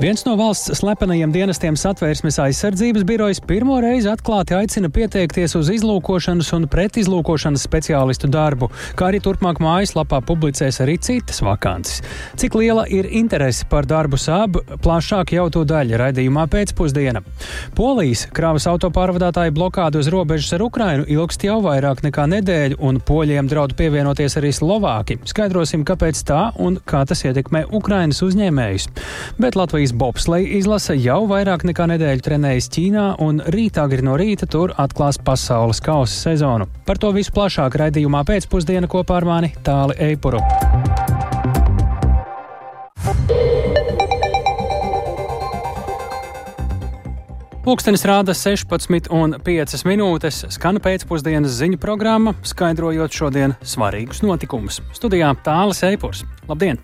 Viens 0.00 0.22
no 0.24 0.32
valsts 0.38 0.78
slepenajiem 0.78 1.32
dienestiem 1.34 1.76
satvērsmes 1.76 2.38
aizsardzības 2.40 3.04
birojas 3.06 3.40
pirmo 3.44 3.76
reizi 3.84 4.08
atklāti 4.08 4.54
aicina 4.56 4.88
pieteikties 4.88 5.52
uz 5.58 5.68
izlūkošanas 5.74 6.48
un 6.56 6.64
pretizlūkošanas 6.72 7.66
speciālistu 7.68 8.30
darbu, 8.32 8.70
kā 8.96 9.10
arī 9.10 9.20
turpmāk 9.22 9.60
mājaslapā 9.62 10.22
publicēs 10.24 10.80
arī 10.82 10.96
citas 10.96 11.42
vakances. 11.44 12.00
Cik 12.40 12.56
liela 12.56 12.86
ir 12.88 13.10
interese 13.20 13.68
par 13.68 13.86
darbu 13.86 14.16
sāb, 14.16 14.56
plašāk 14.82 15.34
jau 15.36 15.44
to 15.52 15.62
daļa 15.68 16.00
raidījumā 16.06 16.46
pēcpusdiena. 16.50 17.22
Polijas 17.76 18.24
krāvas 18.32 18.66
autopārvadātāju 18.72 19.54
blokādu 19.58 20.00
uz 20.00 20.10
robežas 20.14 20.56
ar 20.56 20.66
Ukrainu 20.66 21.06
ilgst 21.06 21.44
jau 21.46 21.60
vairāk 21.66 22.02
nekā 22.08 22.26
nedēļu, 22.32 22.80
un 22.80 23.02
poļiem 23.12 23.52
draud 23.52 23.76
pievienoties 23.76 24.40
arī 24.40 24.54
Slovāki. 24.56 25.20
Skaidrosim, 25.28 25.84
kāpēc 25.84 26.24
tā 26.32 26.48
un 26.58 26.80
kā 26.80 27.04
tas 27.06 27.26
ietekmē 27.28 27.66
Ukrainas 27.70 28.24
uzņēmējus. 28.24 28.90
Bet 29.38 29.60
Latvijas 29.60 29.91
Latvijas 29.92 29.98
bobsleja 29.98 30.48
izlase 30.56 30.94
jau 30.96 31.26
vairāk 31.28 31.66
nekā 31.68 31.84
nedēļu 31.90 32.22
trenējas 32.24 32.68
Ķīnā, 32.72 33.16
un 33.20 33.42
rīt 33.52 33.76
agri 33.76 34.00
no 34.00 34.14
rīta 34.16 34.46
tur 34.48 34.72
atklās 34.80 35.18
pasaules 35.20 35.82
kausa 35.84 36.30
sezonu. 36.30 36.66
Par 36.86 36.96
to 36.96 37.10
visu 37.12 37.32
plašāk 37.32 37.76
raidījumā 37.76 38.22
pēcpusdiena 38.24 38.88
kopā 38.88 39.18
ar 39.20 39.26
mani 39.28 39.50
Tāli 39.62 39.96
Eipuru. 40.00 40.40
Pūkstens 47.66 48.06
rāda 48.08 48.32
16,5 48.32 49.84
minūtes, 49.86 50.40
skan 50.56 50.80
pēcpusdienas 50.80 51.60
ziņu 51.60 51.76
programma, 51.82 52.32
skaidrojot 52.42 53.12
šodien 53.12 53.58
svarīgus 53.60 54.24
notikumus. 54.24 54.80
Studijā 54.96 55.34
Tālis 55.44 55.84
Eipurs. 55.84 56.24
Labdien! 56.48 56.80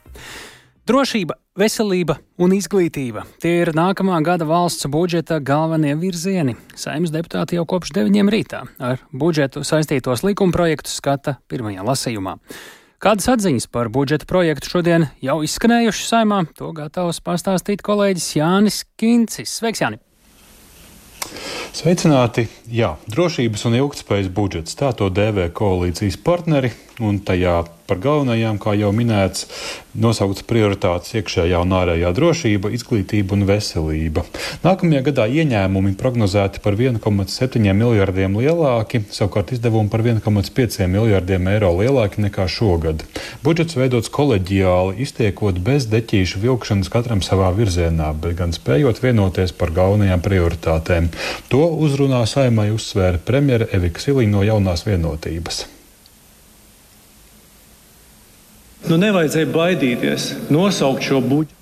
Drošība, 0.88 1.34
veselība 1.58 2.18
un 2.38 2.54
izglītība- 2.54 3.24
tie 3.42 3.62
ir 3.62 3.72
nākamā 3.74 4.22
gada 4.22 4.46
valsts 4.46 4.86
budžeta 4.86 5.40
galvenie 5.40 5.96
virzieni. 5.98 6.56
Saimnes 6.74 7.10
deputāti 7.10 7.58
jau 7.58 7.66
kopš 7.66 7.92
9 7.92 8.30
rītā 8.30 8.66
ar 8.78 8.98
budžetu 9.12 9.64
saistītos 9.66 10.22
likumprojektus 10.22 11.00
skata 11.00 11.38
pirmajā 11.48 11.82
lasījumā. 11.82 12.38
Kādas 12.98 13.28
atziņas 13.28 13.70
par 13.70 13.88
budžeta 13.88 14.26
projektu 14.26 14.68
šodien 14.68 15.10
jau 15.22 15.42
izskanējušas 15.42 16.08
saimā, 16.10 16.46
to 16.54 16.72
gatavs 16.72 17.20
pastāstīt 17.20 17.82
kolēģis 17.82 18.36
Jānis 18.38 18.84
Kincis. 18.98 19.50
Sveiks, 19.60 19.80
Jāni! 19.80 19.98
Sveicināti! 21.72 22.48
Jā, 22.66 22.96
drošības 23.06 23.66
un 23.68 23.74
ilgspējas 23.78 24.30
budžets, 24.34 24.74
tā 24.74 24.90
to 24.96 25.10
dēvē 25.10 25.50
koalīcijas 25.54 26.16
partneri, 26.16 26.72
un 26.98 27.20
tajā 27.20 27.60
par 27.88 28.00
galvenajām, 28.04 28.58
kā 28.60 28.74
jau 28.76 28.90
minēts, 28.92 29.46
nosauktas 29.98 30.44
prioritātes 30.48 31.14
iekšējā 31.18 31.60
un 31.64 31.72
ārējā 31.78 32.10
drošība, 32.16 32.70
izglītība 32.76 33.34
un 33.36 33.46
veselība. 33.48 34.24
Nākamajā 34.64 35.00
gadā 35.08 35.24
ieņēmumi 35.32 35.94
prognozēti 36.00 36.60
par 36.64 36.76
1,7 36.76 37.72
miljardiem 37.72 38.36
lielāki, 38.38 39.02
savukārt 39.14 39.54
izdevumi 39.56 39.88
par 39.92 40.04
1,5 40.04 40.84
miljardiem 40.92 41.48
eiro 41.54 41.72
lielāki 41.78 42.26
nekā 42.26 42.44
šogad. 42.52 43.06
Budžets 43.46 43.78
veidots 43.80 44.12
koleģiāli, 44.12 44.98
iztiekot 45.06 45.62
bez 45.64 45.88
deķīšu 45.88 46.44
vilkšanas 46.44 46.92
katram 46.92 47.24
savā 47.24 47.48
virzienā, 47.56 48.12
bet 48.20 48.36
gan 48.42 48.52
spējot 48.56 49.00
vienoties 49.02 49.56
par 49.56 49.72
galvenajām 49.72 50.22
prioritātēm. 50.28 51.08
To 51.48 51.64
uzrunā 51.88 52.20
saimai 52.28 52.68
uzsvēra 52.76 53.24
premjera 53.24 53.72
Evika 53.72 54.04
Siliņa 54.04 54.36
no 54.36 54.46
jaunās 54.46 54.84
vienotības. 54.84 55.64
Nu, 58.86 58.96
nevajadzēja 59.00 59.48
baidīties 59.50 60.28
nosaukt 60.54 61.02
šo 61.02 61.18
budžetu. 61.24 61.56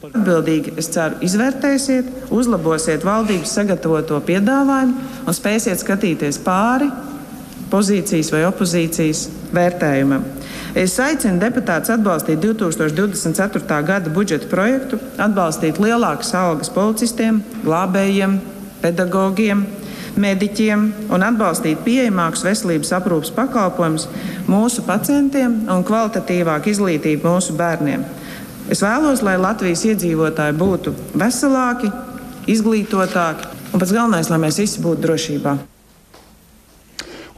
Atbildīgi, 0.00 0.72
es 0.80 0.88
ceru, 0.94 1.18
izvērtēsiet, 1.26 2.06
uzlabosiet 2.32 3.02
valdības 3.04 3.50
sagatavoto 3.58 4.16
piedāvājumu 4.24 5.26
un 5.28 5.36
spēsiet 5.36 5.82
skatīties 5.82 6.38
pāri 6.40 6.88
pozīcijas 7.70 8.30
vai 8.32 8.46
opozīcijas 8.48 9.26
vērtējumam. 9.52 10.24
Es 10.78 10.94
aicinu 11.02 11.42
deputātus 11.42 11.92
atbalstīt 11.92 12.40
2024. 12.40 13.82
gada 13.86 14.12
budžeta 14.14 14.48
projektu, 14.50 15.00
atbalstīt 15.18 15.82
lielākas 15.82 16.30
algas 16.38 16.70
policistiem, 16.72 17.42
glābējiem, 17.66 18.38
pedagogiem, 18.80 19.66
mediķiem 20.20 20.84
un 21.12 21.24
atbalstīt 21.26 21.80
pieejamākus 21.86 22.44
veselības 22.46 22.92
aprūpas 22.98 23.32
pakalpojumus 23.36 24.06
mūsu 24.50 24.84
pacientiem 24.88 25.62
un 25.70 25.86
kvalitatīvāku 25.86 26.72
izglītību 26.74 27.28
mūsu 27.30 27.56
bērniem. 27.58 28.04
Es 28.70 28.84
vēlos, 28.84 29.24
lai 29.26 29.38
Latvijas 29.40 29.86
iedzīvotāji 29.88 30.58
būtu 30.60 30.94
veselāki, 31.18 31.90
izglītotāki 32.50 33.50
un 33.72 33.82
pats 33.82 33.96
galvenais, 33.96 34.30
lai 34.30 34.42
mēs 34.46 34.62
visi 34.62 34.84
būtu 34.84 35.06
drošībā 35.08 35.58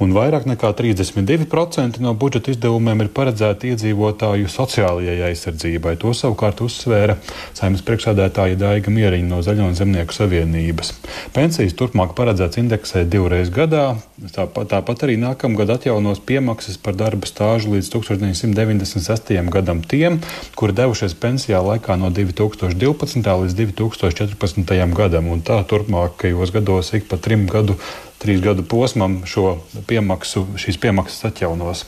un 0.03 0.13
vairāk 0.17 0.47
nekā 0.49 0.73
32% 0.77 2.01
no 2.03 2.13
budžeta 2.19 2.53
izdevumiem 2.53 3.05
ir 3.05 3.11
paredzēti 3.15 3.73
iedzīvotāju 3.73 4.51
sociālajai 4.51 5.29
aizsardzībai. 5.29 5.95
To 6.03 6.13
savukārt 6.17 6.63
uzsvēra 6.65 7.17
saimnes 7.55 7.85
priekšsādētāja 7.87 8.59
Daiga 8.61 8.93
Mieriņa 8.93 9.29
no 9.31 9.41
Zaļo 9.45 9.69
un 9.71 9.79
Zemnieku 9.79 10.17
savienības. 10.17 10.93
Pensijas 11.37 11.77
turpmāk 11.79 12.17
paredzēts 12.19 12.61
indeksēt 12.63 13.11
divreiz 13.13 13.53
gadā, 13.55 13.97
tāpat, 14.35 14.71
tāpat 14.75 15.07
arī 15.07 15.19
nākamgad 15.23 15.75
atjaunos 15.77 16.23
piemaksas 16.27 16.79
par 16.83 16.99
darba 16.99 17.29
stāžu 17.31 17.75
līdz 17.77 17.93
1996. 17.97 19.35
gadam 19.53 19.83
tiem, 19.87 20.21
kuri 20.59 20.77
devušies 20.79 21.17
pensijā 21.19 21.63
laikā 21.63 21.99
no 22.01 22.13
2012. 22.15 23.33
līdz 23.45 23.59
2014. 23.61 24.79
gadam, 24.97 25.31
un 25.33 25.45
tā 25.47 25.63
turpmākajos 25.69 26.55
gados 26.55 26.95
ik 26.97 27.09
pa 27.11 27.21
trim 27.21 27.47
gadu 27.51 27.79
trīs 28.23 28.43
gadu 28.43 28.65
posmam 28.69 29.21
šo 29.29 29.57
piemaksu, 29.91 30.45
šīs 30.61 30.79
piemaksas 30.83 31.29
atjaunos. 31.33 31.85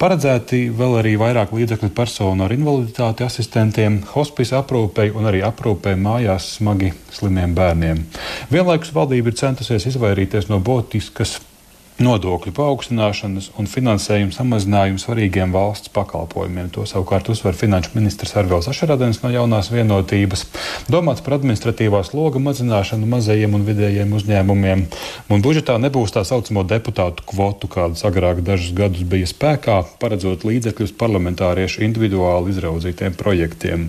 Paredzēti 0.00 0.66
vēl 0.74 0.98
arī 1.02 1.14
vairāk 1.20 1.54
līdzekļu 1.56 1.92
personu 1.96 2.46
ar 2.46 2.54
invaliditāti 2.56 3.26
asistentiem, 3.26 4.00
hospisa 4.14 4.62
aprūpei 4.62 5.12
un 5.14 5.28
arī 5.30 5.44
aprūpei 5.46 5.96
mājās 6.00 6.54
smagi 6.58 6.94
slimiem 7.14 7.56
bērniem. 7.56 8.04
Vienlaikus 8.52 8.94
valdība 8.96 9.32
ir 9.32 9.40
centusies 9.40 9.90
izvairīties 9.92 10.50
no 10.50 10.60
būtiskas 10.64 11.38
nodokļu 12.02 12.50
paaugstināšanas 12.56 13.52
un 13.60 13.68
finansējuma 13.70 14.34
samazinājumu 14.34 14.98
svarīgiem 14.98 15.52
valsts 15.54 15.92
pakalpojumiem. 15.94 16.72
To 16.74 16.86
savukārt 16.90 17.28
uzsver 17.30 17.54
finanšu 17.54 17.92
ministrs 17.94 18.34
Arvils 18.40 18.66
Ašaradens 18.70 19.20
no 19.22 19.30
jaunās 19.30 19.70
vienotības. 19.70 20.42
Domāts 20.90 21.22
par 21.22 21.36
administratīvā 21.38 22.00
sloga 22.06 22.42
mazināšanu 22.42 23.06
mazajiem 23.12 23.54
un 23.54 23.66
vidējiem 23.68 24.14
uzņēmumiem. 24.18 24.82
Un 25.30 25.44
budžetā 25.44 25.76
nebūs 25.78 26.16
tā 26.16 26.24
saucamo 26.26 26.64
deputātu 26.66 27.22
kvotu, 27.30 27.70
kādas 27.70 28.02
agrāk 28.08 28.42
dažus 28.42 28.74
gadus 28.74 29.06
bija 29.06 29.30
spēkā, 29.30 29.78
paredzot 30.02 30.42
līdzekļus 30.48 30.96
parlamentāriešu 30.98 31.84
individuāli 31.86 32.56
izraudzītiem 32.56 33.14
projektiem. 33.20 33.86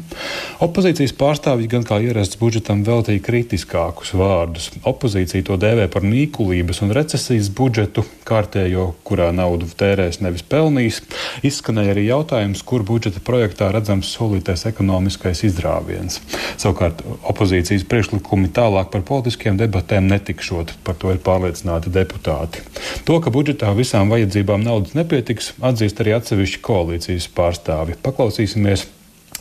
Opozīcijas 0.62 1.16
pārstāvji 1.18 1.72
gan 1.74 1.90
kā 1.90 1.98
ierasts 2.06 2.38
budžetam 2.38 2.86
veltīja 2.86 3.24
kritiskākus 3.26 4.14
vārdus. 4.14 4.70
Opozīcija 4.86 5.50
to 5.50 5.58
dēvē 5.58 5.90
par 5.90 6.06
nīkulības 6.06 6.84
un 6.86 6.94
recesijas 6.96 7.50
budžetu 7.50 7.95
budžetu 7.96 8.24
kārtējo, 8.26 8.96
kurā 9.06 9.30
naudu 9.32 9.68
tērēs 9.70 10.20
nevis 10.20 10.44
pelnīs. 10.44 11.02
Izskanēja 11.46 11.94
arī 11.94 12.08
jautājums, 12.08 12.64
kur 12.66 12.84
budžeta 12.84 13.22
projektā 13.22 13.72
redzams 13.72 14.10
solītais 14.10 14.66
ekonomiskais 14.66 15.44
izrāviens. 15.46 16.20
Savukārt 16.58 17.04
opozīcijas 17.30 17.86
priekšlikumi 17.86 18.50
tālāk 18.50 18.90
par 18.92 19.06
politiskiem 19.06 19.58
debatēm 19.58 20.10
netikšot, 20.10 20.74
par 20.84 20.96
to 20.96 21.14
ir 21.14 21.22
pārliecināti 21.22 21.94
deputāti. 21.94 22.66
To, 23.06 23.20
ka 23.22 23.30
budžetā 23.30 23.72
visām 23.78 24.10
vajadzībām 24.10 24.66
naudas 24.66 24.98
nepietiks, 24.98 25.54
atzīst 25.62 26.02
arī 26.02 26.18
atsevišķi 26.18 26.64
koalīcijas 26.66 27.30
pārstāvi. 27.38 28.00
Paklausīsimies 28.02 28.88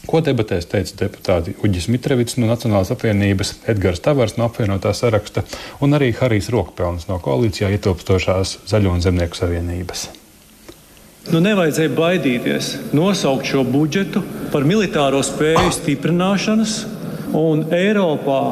Ko 0.04 0.20
debatēs 0.24 0.66
teica 0.68 0.98
deputāti 1.04 1.54
Uģis 1.64 1.86
Mitrevits 1.92 2.36
no 2.36 2.48
Nacionālās 2.50 2.92
apvienības, 2.92 3.54
Edgars 3.72 4.02
Tavars 4.04 4.36
no 4.36 4.48
apvienotā 4.50 4.92
saraksta 4.96 5.46
un 5.84 5.96
arī 5.96 6.10
Harijs 6.18 6.50
Rokpelns 6.52 7.08
no 7.08 7.16
koalīcijā 7.24 7.70
ietilpstošās 7.76 8.58
Zaļo 8.68 8.92
un 8.98 9.04
Zemnieku 9.04 9.38
savienības. 9.38 10.08
Nu, 11.32 11.40
nevajadzēja 11.40 11.92
baidīties 11.96 12.66
nosaukt 12.92 13.48
šo 13.48 13.62
budžetu 13.64 14.20
par 14.52 14.66
militāro 14.68 15.22
spēju 15.24 15.72
stiprināšanas 15.72 16.76
un 17.40 17.64
Eiropā 17.72 18.42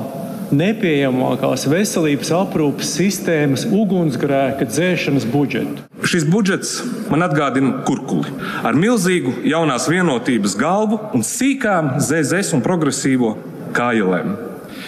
nepieejamākās 0.52 1.64
veselības 1.70 2.30
aprūpes 2.36 2.92
sistēmas 2.98 3.64
ugunsgrēka 3.66 4.68
dzēšanas 4.68 5.26
budžetu. 5.32 5.86
Šis 6.06 6.26
budžets 6.28 6.74
man 7.12 7.24
atgādina 7.26 7.82
kurkuli 7.86 8.30
ar 8.66 8.76
milzīgu 8.78 9.40
jaunās 9.48 9.88
vienotības 9.90 10.56
galvu 10.60 11.00
un 11.16 11.24
sīkām 11.26 11.96
ZZS 12.02 12.56
un 12.58 12.64
progresīvo 12.64 13.34
kājlēm. 13.76 14.36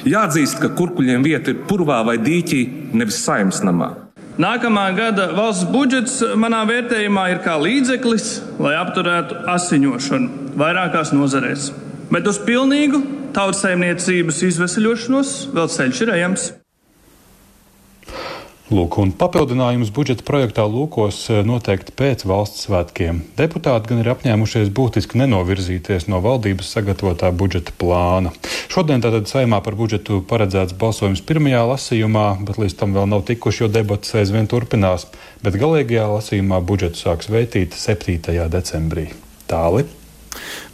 Jāatzīst, 0.05 0.61
ka 0.61 0.73
kurkuļiem 0.77 1.25
vieta 1.25 1.55
ir 1.55 1.63
purvā 1.69 2.03
vai 2.05 2.19
dīķī, 2.21 2.63
nevis 2.93 3.23
saimnes 3.25 3.63
namā. 3.65 3.95
Nākamā 4.35 4.89
gada 4.97 5.29
valsts 5.31 5.69
budžets 5.71 6.19
manā 6.35 6.65
vērtējumā 6.67 7.29
ir 7.31 7.43
kā 7.45 7.55
līdzeklis, 7.63 8.41
lai 8.59 8.75
apturētu 8.81 9.45
asiņošanu 9.53 10.57
vairākās 10.59 11.13
nozarēs. 11.15 11.69
Bet 12.11 12.27
uz 12.27 12.41
pilnīgu 12.43 12.99
tautsaimniecības 13.37 14.45
izvesaļošanos 14.51 15.39
vēl 15.55 15.73
ceļš 15.79 16.05
ir 16.07 16.15
ejams. 16.19 16.53
Lūk, 18.73 18.97
un 18.97 19.11
papildinājums 19.13 19.91
budžeta 19.93 20.25
projektā 20.25 20.65
lūkos 20.65 21.19
eh, 21.29 21.43
noteikti 21.45 21.93
pēc 21.95 22.25
valsts 22.25 22.65
svētkiem. 22.65 23.19
Deputāti 23.37 23.91
gan 23.91 24.01
ir 24.01 24.09
apņēmušies 24.15 24.71
būtiski 24.75 25.21
nenovirzīties 25.21 26.07
no 26.09 26.23
valdības 26.25 26.71
sagatavotā 26.73 27.29
budžeta 27.37 27.75
plāna. 27.77 28.33
Šodien 28.73 29.05
tātad 29.05 29.29
saimā 29.29 29.61
par 29.63 29.77
budžetu 29.77 30.23
paredzēts 30.31 30.75
balsojums 30.81 31.21
pirmajā 31.29 31.61
lasījumā, 31.75 32.29
bet 32.49 32.63
līdz 32.63 32.79
tam 32.81 32.97
vēl 32.97 33.11
nav 33.13 33.27
tikuši, 33.29 33.67
jo 33.67 33.69
debatas 33.77 34.17
aizvien 34.23 34.49
turpinās. 34.49 35.11
Bet 35.45 35.61
galīgajā 35.61 36.09
lasījumā 36.17 36.63
budžetu 36.65 37.05
sāks 37.05 37.29
veitīt 37.29 37.77
7. 37.77 38.33
decembrī. 38.49 39.11
Tāli. 39.45 39.85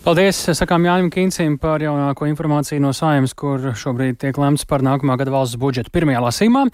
Paldies, 0.05 0.43
sakām 0.57 0.87
Jānim 0.89 1.13
Kīncim 1.13 1.59
par 1.61 1.83
jaunāko 1.85 2.29
informāciju 2.31 2.81
no 2.81 2.95
Saimas, 2.97 3.37
kur 3.37 3.73
šobrīd 3.77 4.19
tiek 4.23 4.39
lemts 4.41 4.65
par 4.69 4.85
nākamā 4.87 5.19
gada 5.21 5.35
valsts 5.35 5.61
budžetu 5.61 5.93
pirmajā 5.95 6.25
lasīmā 6.25 6.69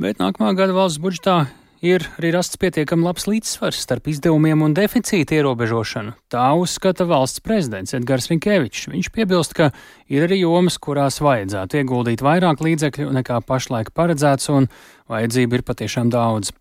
bet 0.00 0.20
nākamā 0.20 0.54
gada 0.56 0.72
valsts 0.72 1.00
budžetā 1.02 1.34
ir 1.84 2.04
arī 2.18 2.30
rasts 2.32 2.58
pietiekami 2.60 3.04
labs 3.04 3.26
līdzsvars 3.28 3.80
starp 3.84 4.08
izdevumiem 4.12 4.62
un 4.64 4.74
deficīta 4.76 5.36
ierobežošanu. 5.36 6.14
Tā 6.32 6.46
uzskata 6.56 7.06
valsts 7.08 7.42
prezidents 7.44 7.96
Edgars 7.96 8.28
Rinkevičs. 8.32 8.88
Viņš 8.92 9.10
piebilst, 9.12 9.56
ka 9.56 9.70
ir 10.12 10.24
arī 10.24 10.42
jomas, 10.42 10.78
kurās 10.80 11.20
vajadzētu 11.24 11.80
ieguldīt 11.80 12.24
vairāk 12.24 12.64
līdzekļu 12.64 13.12
nekā 13.20 13.40
pašlaik 13.48 13.92
paredzēts, 13.96 14.48
un 14.52 14.70
vajadzība 15.12 15.60
ir 15.60 15.66
patiešām 15.68 16.12
daudz. 16.12 16.52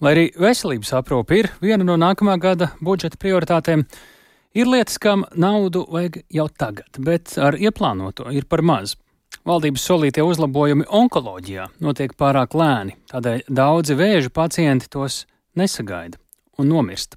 Lai 0.00 0.14
arī 0.16 0.26
veselības 0.40 0.94
aprūpe 0.96 1.42
ir 1.42 1.52
viena 1.60 1.84
no 1.84 1.98
nākamā 2.00 2.38
gada 2.40 2.70
budžeta 2.80 3.20
prioritātēm, 3.20 3.84
ir 4.54 4.68
lietas, 4.68 4.98
kam 4.98 5.24
naudu 5.34 5.84
vajag 5.90 6.22
jau 6.30 6.48
tagad, 6.48 6.98
bet 6.98 7.36
ar 7.38 7.56
ieplānoto 7.58 8.30
ir 8.32 8.48
par 8.48 8.62
maz. 8.62 8.96
Valdības 9.48 9.82
solītie 9.88 10.22
uzlabojumi 10.22 10.86
onkoloģijā 10.86 11.66
notiek 11.82 12.12
pārāk 12.14 12.54
lēni, 12.54 12.94
tādēļ 13.10 13.48
daudzi 13.50 13.96
vēža 13.98 14.30
pacienti 14.30 14.90
tos 14.92 15.24
nesagaida 15.58 16.20
un 16.60 16.70
nomirst. 16.70 17.16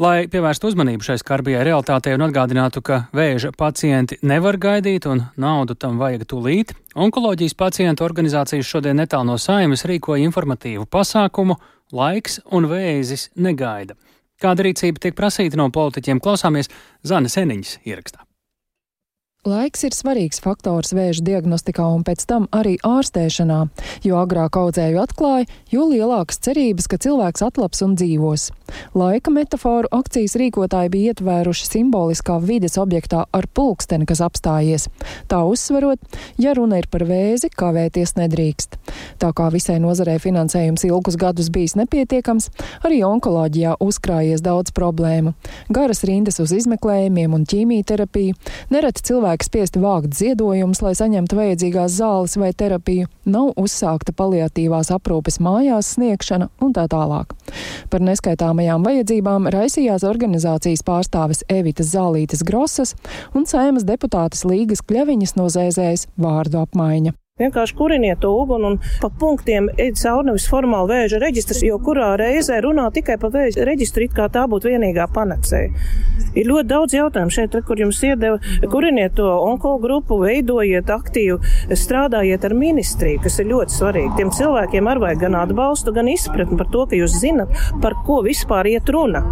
Lai 0.00 0.24
pievērstu 0.32 0.70
uzmanību 0.70 1.04
šai 1.04 1.18
skarbajai 1.20 1.64
realitātei 1.64 2.14
un 2.16 2.24
atgādinātu, 2.24 2.80
ka 2.80 3.02
vēža 3.12 3.50
pacienti 3.52 4.16
nevar 4.24 4.56
gaidīt 4.56 5.04
un 5.08 5.26
naudu 5.36 5.76
tam 5.76 5.98
vajag 6.00 6.24
tūlīt, 6.28 6.72
onkoloģijas 6.96 7.56
pacientu 7.60 8.06
organizācijas 8.06 8.68
šodien 8.68 8.96
netālu 8.96 9.28
no 9.28 9.36
saimas 9.36 9.84
rīkoja 9.84 10.24
informatīvu 10.24 10.88
pasākumu 10.88 11.58
Laiks 11.92 12.38
un 12.54 12.68
vēzis 12.70 13.28
negaida. 13.34 13.96
Kāda 14.40 14.64
rīcība 14.64 15.04
tiek 15.04 15.16
prasīta 15.18 15.60
no 15.60 15.68
politiķiem, 15.74 16.22
klausāmies 16.24 16.72
Zana 17.04 17.28
Seniņas 17.28 17.78
ierakstā. 17.84 18.29
Laiks 19.48 19.86
ir 19.88 19.94
svarīgs 19.96 20.42
faktors 20.44 20.90
vēža 20.92 21.22
diagnostikā 21.24 21.86
un 21.88 22.02
pēc 22.04 22.26
tam 22.28 22.44
arī 22.52 22.74
ārstēšanā. 22.84 23.62
Jo 24.04 24.18
agrāk 24.20 24.58
audzēju 24.60 24.98
atklāja, 25.00 25.46
jo 25.72 25.86
lielākas 25.88 26.42
cerības, 26.44 26.84
ka 26.84 26.98
cilvēks 27.00 27.40
atlaps 27.46 27.80
un 27.86 27.94
dzīvos. 27.96 28.50
Laika 28.92 29.32
metaforu 29.32 29.88
akcijas 29.96 30.36
rīkotāji 30.36 30.92
bija 30.92 31.14
ietvēruši 31.14 31.70
simboliskā 31.70 32.36
vides 32.44 32.76
objektā 32.76 33.22
ar 33.32 33.48
pulksteni, 33.56 34.04
kas 34.04 34.20
apstājies. 34.20 34.90
Tā 35.32 35.40
uzsverot, 35.48 36.04
ja 36.36 36.52
runa 36.52 36.82
ir 36.82 36.90
par 36.92 37.06
vēzi, 37.08 37.48
kavēties 37.48 38.18
nedrīkst. 38.20 38.76
Tā 39.24 39.32
kā 39.32 39.48
visai 39.56 39.78
nozarei 39.80 40.18
finansējums 40.20 40.84
ilgus 40.90 41.16
gadus 41.16 41.48
bijis 41.48 41.78
nepietiekams, 41.80 42.50
arī 42.84 43.00
onkoloģijā 43.08 43.78
uzkrājies 43.80 44.44
daudz 44.44 44.76
problēmu. 44.76 45.32
Garas 45.72 46.04
rindas 46.04 46.42
uz 46.44 46.52
izmeklējumiem 46.60 47.40
un 47.40 47.48
ķīmijterapiju, 47.48 48.36
nereti 48.76 49.08
cilvēki 49.08 49.29
cilvēki 49.30 49.46
spiesti 49.46 49.78
vākt 49.78 50.14
ziedojumus, 50.16 50.80
lai 50.82 50.94
saņemtu 50.98 51.36
vajadzīgās 51.38 51.94
zāles 51.94 52.36
vai 52.36 52.52
terapiju, 52.52 53.06
nav 53.24 53.52
uzsākta 53.56 54.12
paliatīvās 54.12 54.90
aprūpes 54.90 55.38
mājās 55.40 55.94
sniegšana 55.94 56.48
un 56.60 56.74
tā 56.74 56.88
tālāk. 56.90 57.30
Par 57.90 58.00
neskaitāmajām 58.02 58.82
vajadzībām 58.82 59.46
raisījās 59.52 60.02
organizācijas 60.02 60.82
pārstāves 60.82 61.44
Evitas 61.48 61.94
Zālītes 61.94 62.42
Grosas 62.42 62.96
un 63.34 63.46
saimas 63.46 63.86
deputātes 63.86 64.44
Līgas 64.44 64.82
Kļaviņas 64.82 65.36
no 65.38 65.46
Zēzējas 65.46 66.08
vārdu 66.18 66.64
apmaiņa. 66.64 67.19
Vienkārši 67.40 67.76
kuriniet 67.78 68.20
to 68.20 68.30
uguni 68.36 68.68
un 68.68 68.78
pa 69.00 69.10
punktiem 69.20 69.70
ej 69.80 69.94
cauri 70.00 70.28
nevis 70.30 70.48
formāli 70.50 70.92
vēža 70.92 71.20
reģistrs, 71.22 71.62
jo 71.64 71.78
kurā 71.82 72.12
reizē 72.20 72.60
runā 72.64 72.88
tikai 72.94 73.16
par 73.20 73.32
vēža 73.34 73.64
reģistru, 73.68 74.04
it 74.06 74.16
kā 74.16 74.28
tā 74.32 74.46
būtu 74.50 74.70
vienīgā 74.72 75.06
panacēja. 75.14 75.72
Ir 76.38 76.50
ļoti 76.50 76.68
daudz 76.70 76.94
jautājumu 76.94 77.34
šeit, 77.34 77.56
kur 77.66 77.80
jums 77.80 78.02
iedeva, 78.06 78.38
kuriniet 78.70 79.16
to 79.18 79.26
onko 79.26 79.76
grupu, 79.82 80.20
veidojiet 80.22 80.92
aktīvu, 80.94 81.40
strādājiet 81.72 82.44
ar 82.46 82.56
ministriju, 82.58 83.22
kas 83.24 83.40
ir 83.40 83.50
ļoti 83.50 83.78
svarīgi. 83.78 84.12
Tiem 84.18 84.34
cilvēkiem 84.36 84.90
ar 84.90 85.02
vajag 85.02 85.24
gan 85.24 85.40
atbalstu, 85.40 85.96
gan 85.96 86.12
izpratni 86.12 86.60
par 86.60 86.70
to, 86.70 86.86
ka 86.90 87.00
jūs 87.00 87.18
zinat, 87.24 87.56
par 87.82 87.98
ko 88.06 88.20
vispār 88.26 88.70
iet 88.70 88.92
runa. 88.94 89.24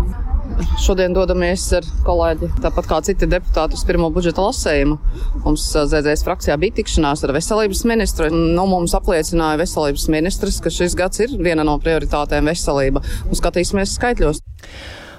Šodien 0.82 1.14
dodamies 1.14 1.62
ar 1.76 1.86
kolēģi, 2.06 2.48
tāpat 2.62 2.88
kā 2.90 2.98
citi 3.06 3.28
deputāti, 3.30 3.78
uz 3.78 3.84
pirmo 3.86 4.08
budžeta 4.14 4.42
lasējumu. 4.42 4.96
Mums 5.44 5.66
ZZS 5.74 6.24
frakcijā 6.26 6.56
bija 6.60 6.78
tikšanās 6.78 7.22
ar 7.26 7.34
veselības 7.36 7.84
ministru. 7.88 8.30
Nu, 8.32 8.64
mums 8.70 8.94
apliecināja 8.98 9.60
veselības 9.62 10.08
ministrs, 10.12 10.60
ka 10.64 10.72
šis 10.74 10.96
gads 10.98 11.22
ir 11.24 11.36
viena 11.38 11.66
no 11.66 11.76
prioritātēm 11.82 12.50
veselība. 12.50 13.04
Un 13.28 13.38
skatīsimies 13.38 13.94
skaitļos. 13.98 14.42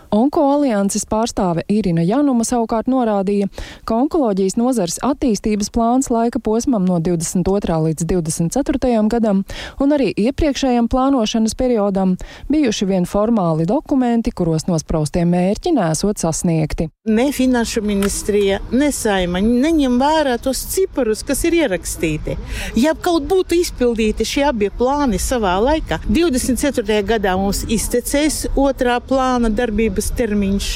Onko 0.09 0.41
alianses 0.56 1.03
pārstāve 1.06 1.61
Irina 1.69 2.01
Januma 2.01 2.41
savukārt 2.47 2.88
norādīja, 2.89 3.45
ka 3.85 3.94
onkoloģijas 4.01 4.56
nozares 4.57 4.97
attīstības 5.06 5.69
plāns 5.69 6.09
laika 6.09 6.41
posmam 6.41 6.88
no 6.89 6.97
22. 6.97 7.75
līdz 7.85 8.07
24. 8.09 9.03
gadam 9.11 9.44
un 9.77 9.94
arī 9.94 10.09
iepriekšējam 10.17 10.88
plānošanas 10.89 11.53
periodam 11.59 12.15
bijuši 12.50 12.88
vien 12.89 13.06
formāli 13.06 13.67
dokumenti, 13.69 14.33
kuros 14.33 14.65
nospraustie 14.65 15.27
mērķi 15.29 15.75
nesot 15.77 16.17
sasniegti. 16.17 16.89
Ne 17.09 17.27
finanšu 17.33 17.85
ministrija, 17.85 18.59
ne 18.73 18.89
saima 18.94 19.44
neņem 19.45 20.01
vērā 20.01 20.39
tos 20.41 20.63
ciparus, 20.73 21.21
kas 21.25 21.45
ir 21.45 21.59
ierakstīti. 21.61 22.38
Ja 22.81 22.95
kaut 22.97 23.29
būtu 23.29 23.59
izpildīti 23.61 24.25
šie 24.25 24.47
abi 24.50 24.71
plāni 24.73 25.21
savā 25.21 25.53
laikā, 25.61 26.01
24. 26.09 27.00
gadā 27.13 27.38
mums 27.38 27.61
iztecēs 27.69 28.47
otrā 28.57 28.97
plāna 29.06 29.53
darbība 29.53 29.99
darbības 30.00 30.16
termiņš, 30.16 30.68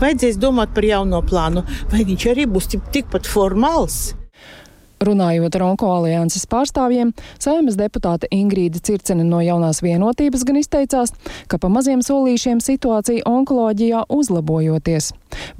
vajadzēs 0.00 0.38
domāt 0.38 0.74
par 0.74 0.84
jauno 0.84 1.22
plānu, 1.22 1.64
vai 1.90 2.04
viņš 2.04 2.26
arī 2.32 2.46
būs 2.46 2.70
tikpat 2.92 3.26
formāls. 3.26 4.14
Runājot 5.04 5.56
ar 5.58 5.66
Onko 5.66 5.90
alianses 5.98 6.46
pārstāvjiem, 6.48 7.10
saimas 7.42 7.76
deputāte 7.76 8.28
Ingrīda 8.32 8.80
Circene 8.84 9.24
no 9.26 9.42
jaunās 9.44 9.82
vienotības 9.84 10.44
gan 10.48 10.60
izteicās, 10.60 11.12
ka 11.50 11.58
pa 11.60 11.68
maziem 11.72 12.00
solīšiem 12.04 12.62
situācija 12.64 13.26
onkoloģijā 13.28 14.06
uzlabojoties. 14.08 15.10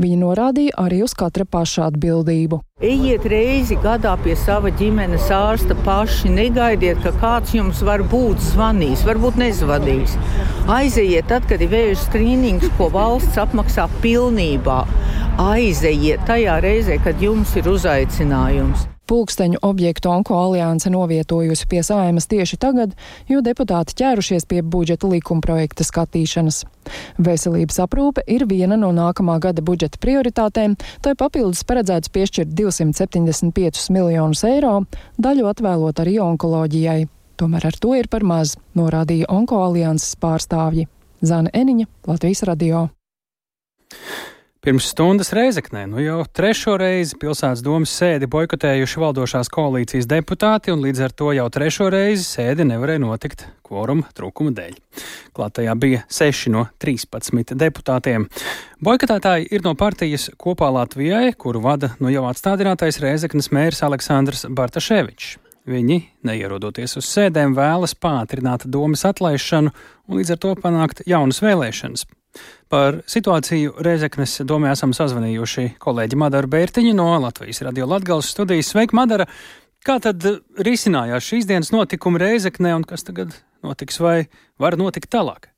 Viņa 0.00 0.20
norādīja 0.20 0.76
arī 0.80 1.02
uz 1.04 1.12
katra 1.18 1.44
paša 1.44 1.90
atbildību. 1.90 2.60
Ejiet 2.84 3.26
reizi 3.30 3.76
gadā 3.80 4.14
pie 4.24 4.34
sava 4.38 4.72
ģimenes 4.78 5.28
ārsta 5.34 5.76
paši. 5.84 6.32
Negaidiet, 6.34 7.02
ka 7.04 7.12
kāds 7.20 7.52
jums 7.54 7.82
varbūt 7.86 8.40
zvanīs, 8.52 9.04
varbūt 9.06 9.38
nezvanīs. 9.42 10.16
Aizejiet 10.78 11.28
tad, 11.30 11.46
kad 11.50 11.62
ir 11.62 11.72
vēža 11.74 12.00
skrīnings, 12.06 12.70
ko 12.78 12.88
valsts 12.94 13.38
apmaksā 13.44 13.86
pilnībā. 14.00 14.80
Aizejiet 15.50 16.24
tajā 16.28 16.58
reizē, 16.64 16.98
kad 17.04 17.22
jums 17.22 17.54
ir 17.60 17.70
uzaicinājums. 17.76 18.88
Pulksteņu 19.06 19.60
objektu 19.62 20.08
Onko 20.08 20.36
alianse 20.38 20.90
novietojusi 20.90 21.66
pie 21.68 21.82
saimas 21.84 22.26
tieši 22.30 22.56
tagad, 22.60 22.94
jo 23.28 23.42
deputāti 23.44 23.96
ķērušies 24.00 24.48
pie 24.48 24.62
budžeta 24.62 25.10
likumprojekta 25.10 25.84
skatīšanas. 25.84 26.62
Veselības 27.20 27.80
aprūpe 27.84 28.24
ir 28.26 28.46
viena 28.48 28.78
no 28.80 28.92
nākamā 28.96 29.36
gada 29.44 29.64
budžeta 29.64 30.00
prioritātēm, 30.00 30.78
tai 31.04 31.14
papildus 31.20 31.64
paredzēts 31.68 32.12
piešķirt 32.14 32.56
275 32.56 33.90
miljonus 33.92 34.44
eiro, 34.48 34.80
daļu 35.20 35.50
atvēlot 35.52 36.00
arī 36.00 36.18
onkoloģijai. 36.24 37.04
Tomēr 37.36 37.66
ar 37.66 37.80
to 37.82 37.96
ir 37.98 38.08
par 38.08 38.24
maz, 38.24 38.54
norādīja 38.78 39.28
Onko 39.28 39.58
alianses 39.66 40.14
pārstāvji. 40.22 40.86
Zana 41.24 41.50
Eniņa, 41.52 41.88
Latvijas 42.08 42.44
radio. 42.48 42.88
Pirms 44.64 44.86
stundas 44.88 45.28
Reizeknē, 45.36 45.82
nu 45.92 46.00
jau 46.00 46.22
trešo 46.24 46.78
reizi 46.80 47.18
pilsētas 47.20 47.60
domas 47.60 47.90
sēdi 47.92 48.24
boikotējuši 48.32 49.02
valdošās 49.02 49.50
koalīcijas 49.52 50.08
deputāti, 50.08 50.72
un 50.72 50.80
līdz 50.80 51.02
ar 51.04 51.12
to 51.12 51.34
jau 51.36 51.44
trešo 51.52 51.90
reizi 51.92 52.24
sēdi 52.24 52.64
nevarēja 52.70 53.02
notikt 53.02 53.44
kvoruma 53.68 54.08
trūkuma 54.16 54.54
dēļ. 54.56 54.78
Klātajā 55.36 55.76
bija 55.76 56.00
6 56.08 56.48
no 56.56 56.64
13 56.80 57.52
deputātiem. 57.60 58.24
Boikotētāji 58.80 59.52
ir 59.52 59.68
no 59.68 59.76
partijas 59.76 60.30
kopā 60.40 60.72
Latvijai, 60.72 61.34
kuru 61.36 61.60
vada 61.68 61.92
no 62.00 62.08
jau 62.08 62.24
atstādinātais 62.32 63.02
Reizeknas 63.04 63.52
mērs 63.52 63.84
Aleksandrs 63.84 64.48
Bartaševičs. 64.48 65.36
Viņi, 65.68 66.00
neierodoties 66.24 66.96
uz 67.02 67.12
sēdēm, 67.12 67.52
vēlas 67.52 67.92
pātrināt 68.00 68.64
domas 68.64 69.04
atlaišanu 69.12 69.76
un 70.08 70.20
līdz 70.22 70.38
ar 70.38 70.44
to 70.48 70.56
panākt 70.64 71.04
jaunas 71.04 71.44
vēlēšanas. 71.44 72.08
Par 72.72 73.00
situāciju 73.10 73.76
Reizeknes 73.84 74.40
domē 74.48 74.72
esam 74.74 74.94
sazvanījuši 74.96 75.74
kolēģi 75.82 76.18
Madaru 76.18 76.50
Bērtiņu 76.50 76.94
no 76.98 77.12
Latvijas 77.22 77.62
radio 77.66 77.86
Latgales 77.90 78.32
studijas. 78.34 78.72
Sveika, 78.74 78.96
Madara! 78.98 79.28
Kā 79.84 79.98
tad 80.00 80.24
risinājās 80.64 81.26
šīs 81.28 81.48
dienas 81.48 81.70
notikumi 81.74 82.22
Reizeknē 82.22 82.72
un 82.74 82.86
kas 82.88 83.04
tagad 83.04 83.36
notiks 83.62 84.00
vai 84.00 84.22
var 84.58 84.78
notikt 84.80 85.12
tālāk? 85.12 85.53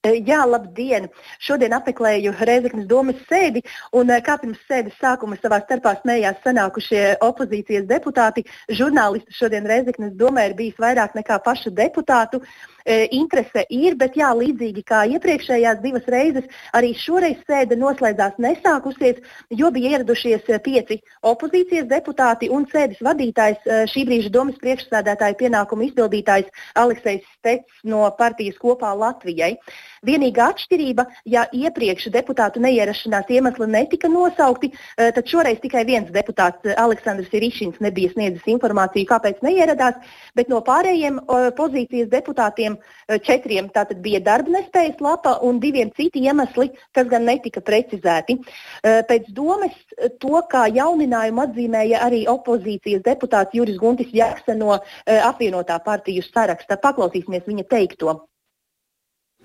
Jā, 0.00 0.46
labdien! 0.48 1.10
Šodien 1.44 1.74
apmeklēju 1.76 2.30
Reizeknas 2.48 2.86
domas 2.88 3.18
sēdi, 3.28 3.60
un 3.92 4.08
kā 4.24 4.38
pirms 4.40 4.62
sēdes 4.64 4.96
sākuma 4.96 5.36
savā 5.36 5.58
starpā 5.60 5.92
smējās 5.98 6.38
sanākušie 6.40 7.02
opozīcijas 7.26 7.84
deputāti, 7.90 8.46
žurnālisti 8.72 9.36
šodien 9.36 9.68
Reizeknas 9.68 10.14
domē 10.16 10.46
ir 10.48 10.56
bijis 10.56 10.80
vairāk 10.80 11.12
nekā 11.20 11.36
pašu 11.44 11.74
deputātu. 11.76 12.40
E, 12.80 13.10
interese 13.12 13.66
ir, 13.68 13.98
bet 14.00 14.16
jā, 14.16 14.30
līdzīgi 14.32 14.86
kā 14.88 15.02
iepriekšējās 15.18 15.82
divas 15.84 16.08
reizes, 16.08 16.48
arī 16.72 16.94
šoreiz 16.96 17.44
sēde 17.44 17.76
noslēdzās 17.76 18.40
nesākusies, 18.40 19.20
jo 19.52 19.68
bija 19.74 19.98
ieradušies 19.98 20.48
pieci 20.64 20.96
opozīcijas 21.20 21.90
deputāti 21.92 22.48
un 22.48 22.64
sēdes 22.72 23.04
vadītājs, 23.04 23.68
šī 23.92 24.08
brīža 24.08 24.32
domas 24.32 24.56
priekšsēdētāja 24.64 25.36
pienākumu 25.44 25.90
izpildītājs 25.90 26.48
Aleksejs 26.80 27.28
Stets 27.36 27.84
no 27.84 28.08
partijas 28.16 28.56
kopā 28.64 28.96
Latvijai. 28.96 29.58
Vienīgā 30.06 30.50
atšķirība, 30.54 31.06
ja 31.28 31.46
iepriekš 31.52 32.08
deputātu 32.14 32.62
neierašanās 32.64 33.28
iemesli 33.30 33.66
netika 33.70 34.08
nosaukti, 34.08 34.72
e, 34.72 35.10
tad 35.16 35.26
šoreiz 35.28 35.60
tikai 35.60 35.84
viens 35.88 36.10
deputāts, 36.14 36.64
Aleksandrs 36.80 37.32
Irišins, 37.36 37.80
nebija 37.84 38.12
sniedzis 38.14 38.46
informāciju, 38.48 39.08
kāpēc 39.10 39.42
neieradās, 39.44 40.00
bet 40.34 40.48
no 40.48 40.60
pārējiem 40.64 41.20
pozīcijas 41.56 42.08
deputātiem 42.10 42.76
eh, 42.76 43.18
četriem 43.26 43.70
tātad 43.74 44.00
bija 44.04 44.20
darba 44.24 44.54
nespējas 44.56 45.00
lapa 45.04 45.36
un 45.46 45.60
diviem 45.62 45.92
citi 45.96 46.24
iemesli, 46.26 46.70
kas 46.96 47.08
gan 47.10 47.26
netika 47.28 47.62
precizēti. 47.64 48.38
Eh, 48.82 49.02
pēc 49.08 49.30
domas 49.36 49.74
eh, 49.74 50.10
to, 50.22 50.40
kā 50.50 50.66
jauninājumu 50.72 51.44
atzīmēja 51.46 52.02
arī 52.06 52.24
opozīcijas 52.30 53.04
deputāts 53.06 53.56
Juris 53.56 53.78
Guntis 53.80 54.12
Jaksa 54.14 54.56
no 54.56 54.78
apvienotā 55.10 55.78
partiju 55.84 56.24
saraksta. 56.26 56.78
Paklausīsimies 56.80 57.46
viņa 57.48 57.66
teikto. 57.70 58.18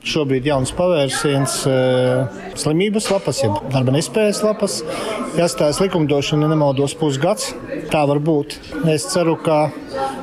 Šobrīd 0.03 0.43
ir 0.43 0.51
jauns 0.51 0.69
pavērsiens, 0.75 1.53
slimības 2.59 3.07
lapas, 3.09 3.39
jeb 3.41 3.55
darba 3.71 3.93
nespējas 3.95 4.41
lapas. 4.43 4.75
Jāstāsta 5.39 5.85
likumdošana, 5.85 6.45
ja 6.45 6.51
nemaldos, 6.51 6.93
pusgads. 6.99 7.53
Tā 7.89 8.03
var 8.05 8.19
būt. 8.21 8.57
Es 8.91 9.07
ceru, 9.13 9.33
ka 9.41 9.71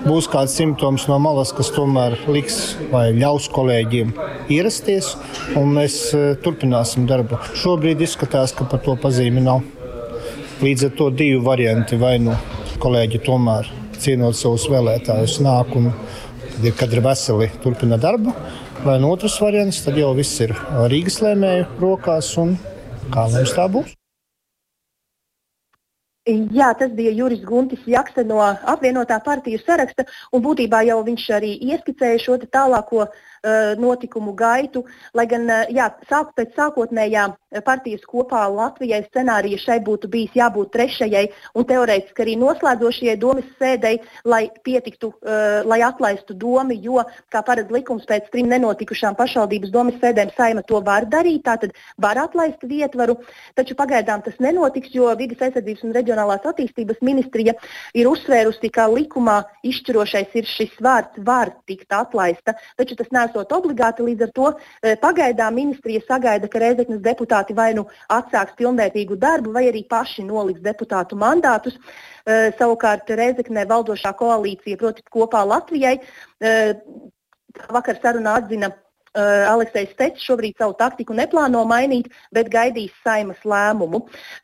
būs 0.05 0.29
kāds 0.31 0.55
simptoms 0.61 1.09
no 1.11 1.19
malas, 1.23 1.55
kas 1.57 1.73
tomēr 1.75 2.19
liks 2.31 2.61
vai 2.93 3.09
ļaus 3.17 3.49
kolēģiem 3.55 4.15
ierasties, 4.55 5.17
un 5.59 5.75
mēs 5.81 5.99
turpināsim 6.45 7.09
darbu. 7.11 7.41
Šobrīd 7.59 8.05
izskatās, 8.07 8.55
ka 8.55 8.69
par 8.71 8.85
to 8.87 8.95
pazīmi 9.03 9.43
nav. 9.43 9.65
Līdz 10.63 10.91
ar 10.91 10.99
to 11.01 11.11
divi 11.11 11.43
varianti. 11.43 11.99
Vai 11.99 12.19
nu 12.23 12.39
kolēģi 12.83 13.25
tomēr 13.27 13.73
cienot 13.99 14.39
savus 14.39 14.69
vēlētājus 14.71 15.41
nāk 15.43 15.75
un 15.81 15.95
kad 16.79 16.93
ir 16.93 17.03
veseli, 17.03 17.49
turpina 17.65 17.99
darbu 17.99 18.37
Vai 18.83 18.99
no 18.99 19.13
otrs 19.15 19.37
variants, 19.39 19.77
tad 19.85 19.95
jau 19.95 20.09
viss 20.19 20.41
ir 20.43 20.51
Rīgas 20.91 21.21
lēmēju 21.23 21.67
rokās 21.79 22.33
un 22.43 22.57
kā 23.15 23.29
mums 23.31 23.53
tā 23.55 23.69
būs. 23.71 23.93
Jā, 26.27 26.73
tas 26.79 26.91
bija 26.95 27.13
Juris 27.15 27.45
Guntis 27.47 27.87
Jakse 27.87 28.25
no 28.27 28.41
apvienotā 28.43 29.21
partiju 29.23 29.61
saraksta, 29.63 30.07
un 30.35 30.43
būtībā 30.43 30.83
jau 30.89 30.99
viņš 31.07 31.29
arī 31.39 31.53
ieskicēja 31.71 32.25
šo 32.25 32.41
tālāko 32.43 33.05
uh, 33.05 33.23
notikumu 33.79 34.35
gaitu, 34.39 34.85
lai 35.15 35.27
gan 35.27 35.49
jā, 35.73 35.89
sāk, 36.09 36.35
pēc 36.39 36.55
sākotnējā 36.57 37.27
partijas 37.67 38.05
kopā 38.09 38.45
Latvijai 38.49 39.03
scenārija 39.09 39.59
šai 39.61 39.79
būtu 39.85 40.09
bijis 40.13 40.37
jābūt 40.39 40.71
trešajai 40.73 41.25
un 41.59 41.67
teorētiski 41.69 42.25
arī 42.25 42.37
noslēdzošajai 42.41 43.17
domas 43.21 43.49
sēdei, 43.59 43.99
lai 44.25 44.47
pietiktu, 44.65 45.13
lai 45.69 45.81
atlaistu 45.85 46.35
domu, 46.39 46.73
jo, 46.73 47.03
kā 47.33 47.43
paredz 47.45 47.73
likums 47.75 48.07
pēc 48.09 48.31
trim 48.33 48.49
nenotikušām 48.53 49.19
pašvaldības 49.19 49.73
domas 49.75 49.99
sēdēm, 50.03 50.33
saima 50.37 50.63
to 50.67 50.81
var 50.85 51.07
darīt, 51.11 51.43
tātad 51.49 51.75
var 52.01 52.21
atlaist 52.23 52.63
vietvaru, 52.63 53.19
taču 53.59 53.77
pagaidām 53.79 54.23
tas 54.25 54.39
nenotiks, 54.41 54.95
jo 54.95 55.11
vidas 55.19 55.43
aizsardzības 55.45 55.85
un 55.89 55.97
reģionālās 55.99 56.47
attīstības 56.49 57.03
ministrija 57.03 57.57
ir 57.99 58.09
uzsvērusi, 58.09 58.71
ka 58.73 58.89
likumā 58.93 59.43
izšķirošais 59.67 60.39
ir 60.41 60.49
šis 60.49 60.79
vārds 60.83 61.21
var 61.27 61.53
tikt 61.69 61.93
atlaista, 61.93 62.57
taču 62.79 62.97
tas 62.99 63.13
nesot 63.33 63.53
obligāti, 63.53 64.05
līdz 64.05 64.27
ar 64.27 64.33
to 64.37 64.53
pagaidām 65.01 65.55
ministrija 65.55 66.01
sagaida, 66.07 66.49
ka 66.49 66.59
Reizeknas 66.59 67.01
deputāti 67.01 67.55
vai 67.55 67.73
nu 67.75 67.87
atsāks 68.09 68.55
pilnvērtīgu 68.57 69.17
darbu, 69.17 69.53
vai 69.53 69.69
arī 69.69 69.85
paši 69.89 70.25
noliks 70.25 70.61
deputātu 70.61 71.17
mandātus. 71.17 71.77
Uh, 72.23 72.53
savukārt 72.59 73.09
Reizeknē 73.11 73.67
valdošā 73.67 74.13
koalīcija, 74.15 74.79
proti, 74.79 75.03
kopā 75.11 75.43
Latvijai, 75.45 75.99
uh, 75.99 76.75
vakar 77.73 77.99
sarunā 78.03 78.37
atzina 78.39 78.71
Uh, 79.13 79.45
Aleksis 79.45 79.91
Stečs 79.93 80.23
šobrīd 80.25 80.57
savu 80.57 80.73
taktiku 80.79 81.13
neplāno 81.13 81.67
mainīt, 81.69 82.07
bet 82.33 82.47
gaidīs 82.49 82.95
saimas 83.05 83.43
lēmumu. 83.45 83.99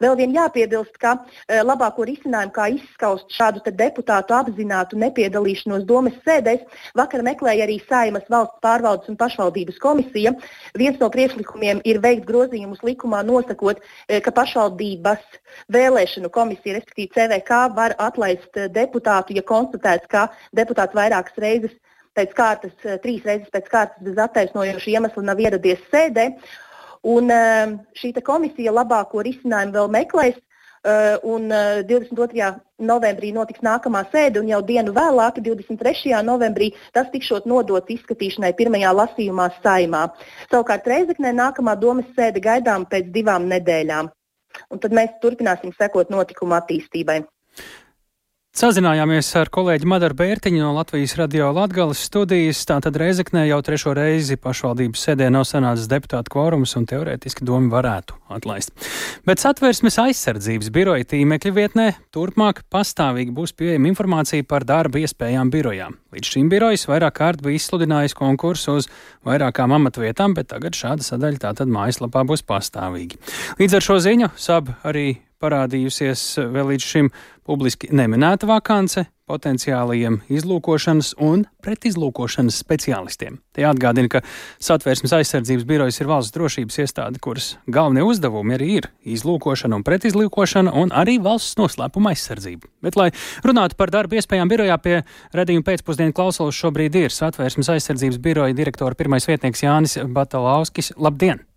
Vēl 0.04 0.18
vien 0.18 0.34
jāpiebilst, 0.36 0.98
ka 1.00 1.14
uh, 1.22 1.62
labāko 1.64 2.04
risinājumu, 2.04 2.52
kā 2.52 2.66
izskaust 2.74 3.32
šādu 3.32 3.62
deputātu 3.64 4.36
apzinātu 4.36 5.00
nepiedalīšanos 5.00 5.88
domas 5.88 6.20
sēdēs, 6.20 6.68
vakar 7.00 7.24
meklēja 7.24 7.64
arī 7.64 7.78
saimas 7.88 8.28
valsts 8.28 8.60
pārvaldes 8.60 9.08
un 9.08 9.16
pašvaldības 9.16 9.80
komisija. 9.80 10.34
Viens 10.76 11.00
no 11.00 11.08
priekšlikumiem 11.16 11.80
ir 11.88 12.04
veikt 12.04 12.28
grozījumus 12.28 12.84
likumā, 12.84 13.24
nosakot, 13.24 13.80
uh, 13.80 14.20
ka 14.20 14.36
pašvaldības 14.36 15.40
vēlēšanu 15.72 16.28
komisija, 16.28 16.76
respektīvi 16.76 17.14
CVK, 17.16 17.64
var 17.72 17.96
atlaist 17.96 18.60
deputātu, 18.76 19.32
ja 19.32 19.48
konstatēts, 19.48 20.12
ka 20.12 20.28
deputāts 20.52 21.00
vairākas 21.00 21.40
reizes 21.40 21.80
pēc 22.18 22.34
kārtas, 22.36 22.74
eh, 22.84 22.98
trīs 23.02 23.24
reizes 23.26 23.52
pēc 23.54 23.70
kārtas 23.70 24.02
bez 24.02 24.18
attaisnojoša 24.26 24.92
iemesla 24.96 25.24
nav 25.30 25.40
ieradies 25.44 25.86
sēdē. 25.92 26.28
Un 27.14 27.30
eh, 27.30 27.78
šī 27.98 28.12
komisija 28.26 28.74
labāko 28.74 29.24
risinājumu 29.24 29.78
vēl 29.78 29.96
meklēs. 30.00 30.44
Uh, 30.78 31.18
un 31.26 31.50
uh, 31.50 31.82
22. 31.82 32.52
novembrī 32.86 33.32
notiks 33.34 33.64
nākamā 33.66 34.04
sēde, 34.12 34.38
un 34.38 34.46
jau 34.46 34.60
dienu 34.62 34.92
vēlāk, 34.94 35.40
23. 35.42 36.12
novembrī, 36.22 36.68
tas 36.94 37.10
tikšot 37.10 37.48
nodots 37.50 37.90
izskatīšanai 37.90 38.52
pirmajā 38.56 38.92
lasījumā 38.94 39.48
saimā. 39.58 40.04
Savukārt 40.46 40.86
Reizeknē 40.86 41.34
nākamā 41.34 41.74
domas 41.82 42.06
sēde 42.14 42.40
gaidām 42.44 42.86
pēc 42.86 43.10
divām 43.10 43.50
nedēļām. 43.50 44.12
Un 44.70 44.80
tad 44.84 44.94
mēs 44.94 45.18
turpināsim 45.20 45.74
sekot 45.74 46.14
notikumu 46.14 46.54
attīstībai. 46.60 47.24
Sazinājāmies 48.58 49.28
ar 49.38 49.52
kolēģi 49.54 49.86
Madaru 49.86 50.16
Bērtiņu 50.18 50.58
no 50.64 50.72
Latvijas 50.74 51.12
radio 51.14 51.52
Latgales 51.54 52.00
studijas. 52.08 52.64
Tātad 52.66 52.96
Reizeknē 52.98 53.44
jau 53.46 53.58
trešo 53.62 53.92
reizi 53.94 54.34
pašvaldības 54.34 55.04
sēdē 55.06 55.28
nav 55.30 55.44
sanācis 55.46 55.86
deputātu 55.86 56.32
kvorums 56.34 56.74
un 56.80 56.88
teorētiski 56.90 57.46
domi 57.46 57.70
varētu 57.70 58.16
atlaist. 58.34 58.72
Bet 59.28 59.38
satversmes 59.38 60.00
aizsardzības 60.02 60.72
biroja 60.74 61.06
tīmekļa 61.12 61.52
vietnē 61.54 61.86
turpmāk 62.10 62.64
pastāvīgi 62.74 63.36
būs 63.36 63.54
pieejama 63.54 63.92
informācija 63.92 64.48
par 64.50 64.66
darba 64.66 65.04
iespējām 65.04 65.54
birojām. 65.54 65.94
Līdz 66.16 66.34
šim 66.34 66.50
birojas 66.50 66.88
vairāk 66.90 67.14
kārt 67.20 67.46
bija 67.46 67.60
izsludinājis 67.60 68.18
konkursu 68.18 68.80
uz 68.80 68.90
vairākām 69.28 69.76
amatvietām, 69.78 70.34
bet 70.34 70.50
tagad 70.50 70.74
šāda 70.74 71.06
sadaļa 71.06 71.44
tātad 71.46 71.70
mājaslapā 71.70 72.26
būs 72.26 72.42
pastāvīgi. 72.48 73.22
Līdz 73.62 73.78
ar 73.78 73.90
šo 73.92 74.02
ziņu 74.02 74.32
SAB 74.34 74.74
arī 74.82 75.06
parādījusies 75.42 76.24
vēl 76.52 76.74
līdz 76.74 76.88
šim 76.92 77.12
publiski 77.48 77.92
neminēta 77.94 78.48
vakance 78.48 79.06
potenciālajiem 79.28 80.22
izlūkošanas 80.32 81.12
un 81.24 81.44
pretizlūkošanas 81.64 82.58
speciālistiem. 82.62 83.38
Te 83.56 83.66
atgādina, 83.68 84.08
ka 84.12 84.22
Satvērsmes 84.64 85.12
aizsardzības 85.18 85.66
birojas 85.68 86.00
ir 86.00 86.08
valsts 86.10 86.34
drošības 86.36 86.80
iestāde, 86.84 87.20
kuras 87.22 87.50
galvenie 87.68 88.06
uzdevumi 88.08 88.56
arī 88.56 88.70
ir 88.78 88.88
izlūkošana 89.16 89.78
un 89.78 89.84
pretizlūkošana 89.86 90.72
un 90.80 90.94
arī 90.96 91.18
valsts 91.24 91.58
noslēpuma 91.60 92.14
aizsardzība. 92.14 92.70
Bet, 92.84 92.96
lai 93.00 93.10
runātu 93.44 93.78
par 93.78 93.92
darbu 93.94 94.18
iespējām 94.20 94.50
birojā 94.50 94.78
pie 94.84 95.02
redzījuma 95.36 95.68
pēcpusdienu 95.68 96.16
klausulas, 96.16 96.58
šobrīd 96.58 96.96
ir 97.04 97.14
Satvērsmes 97.14 97.72
aizsardzības 97.76 98.22
biroja 98.24 98.56
direktora 98.56 98.98
pirmais 98.98 99.28
vietnieks 99.28 99.66
Jānis 99.66 100.00
Batalauskis. 100.08 100.94
Labdien! 100.96 101.47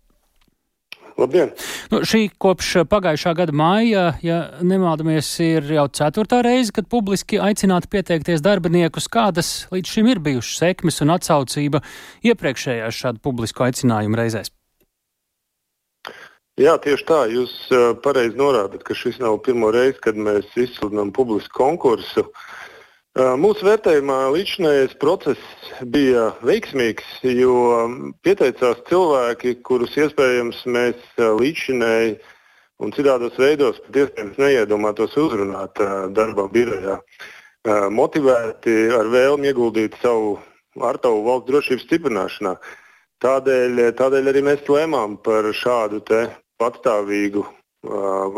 Labdien! 1.20 1.52
Nu, 1.92 2.00
šī 2.08 2.24
kopš 2.40 2.86
pagājušā 2.90 3.34
gada 3.36 3.54
māja, 3.56 4.04
ja 4.24 4.38
nemaldamies, 4.64 5.28
ir 5.44 5.68
jau 5.76 5.86
ceturtā 5.92 6.40
reize, 6.46 6.72
kad 6.74 6.88
publiski 6.92 7.40
aicināti 7.42 7.90
pieteikties 7.92 8.44
darbiniekus. 8.44 9.10
Kādas 9.12 9.52
līdz 9.74 9.92
šim 9.96 10.08
ir 10.12 10.22
bijušas 10.24 10.64
sekmes 10.64 11.02
un 11.04 11.12
atsaucība 11.16 11.82
iepriekšējās 12.24 13.04
šādu 13.04 13.24
publisku 13.24 13.68
aicinājumu 13.68 14.20
reizēs? 14.22 14.52
Jā, 16.60 16.76
tieši 16.84 17.04
tā. 17.08 17.22
Jūs 17.32 17.52
uh, 17.72 17.92
pareizi 18.04 18.36
norādat, 18.36 18.82
ka 18.84 18.96
šis 18.96 19.16
nav 19.22 19.38
pirmo 19.44 19.70
reizi, 19.72 19.96
kad 20.04 20.18
mēs 20.20 20.50
izsludinām 20.60 21.12
publisku 21.16 21.56
konkursu. 21.56 22.26
Mūsu 23.12 23.66
vērtējumā 23.66 24.30
līdzinājais 24.32 24.94
process 24.96 25.72
bija 25.84 26.30
veiksmīgs, 26.48 27.04
jo 27.28 27.56
pieteicās 28.24 28.78
cilvēki, 28.88 29.58
kurus 29.68 29.98
iespējams 30.00 30.62
mēs 30.64 30.96
līdzinēji 31.20 32.14
un 32.80 32.94
citādos 32.96 33.36
veidos 33.36 33.82
pat 33.84 33.98
iespējams 34.00 34.40
neiedomātos 34.40 35.12
uzrunāt 35.20 35.76
darbā 36.16 36.46
birojā. 36.54 36.96
Motivēti 37.92 38.78
ar 38.96 39.12
vēlmi 39.12 39.52
ieguldīt 39.52 39.98
savu 40.00 40.38
artavu 40.80 41.20
valsts 41.26 41.50
drošības 41.52 41.84
stiprināšanā. 41.90 42.54
Tādēļ, 43.20 43.90
tādēļ 44.00 44.30
arī 44.32 44.46
mēs 44.48 44.64
lēmām 44.72 45.18
par 45.20 45.52
šādu 45.52 46.00
patstāvīgu 46.56 47.44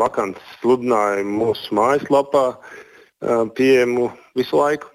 vakants 0.03 0.43
sludinājumu 0.59 1.45
mūsu 1.45 1.79
mājaslapā, 1.79 2.49
pieejamu 3.55 4.09
visu 4.37 4.59
laiku. 4.61 4.91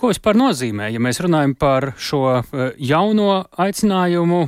Ko 0.00 0.08
vispār 0.08 0.38
nozīmē, 0.40 0.86
ja 0.94 1.00
mēs 1.02 1.18
runājam 1.20 1.52
par 1.60 1.90
šo 2.00 2.22
jauno 2.80 3.42
aicinājumu 3.60 4.38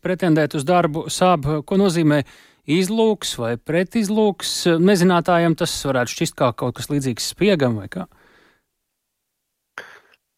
pretendēt 0.00 0.56
uz 0.56 0.64
darbu 0.64 1.04
SAB? 1.12 1.48
Ko 1.68 1.76
nozīmē 1.76 2.22
izlūks 2.64 3.34
vai 3.36 3.50
pretizlūks? 3.60 4.54
Nezinātājiem 4.80 5.58
tas 5.60 5.74
varētu 5.84 6.14
šķist 6.14 6.38
kā 6.38 6.48
kaut 6.56 6.78
kas 6.78 6.88
līdzīgs 6.88 7.28
spiegam 7.34 7.76
vai 7.82 7.90
kā? 7.92 8.06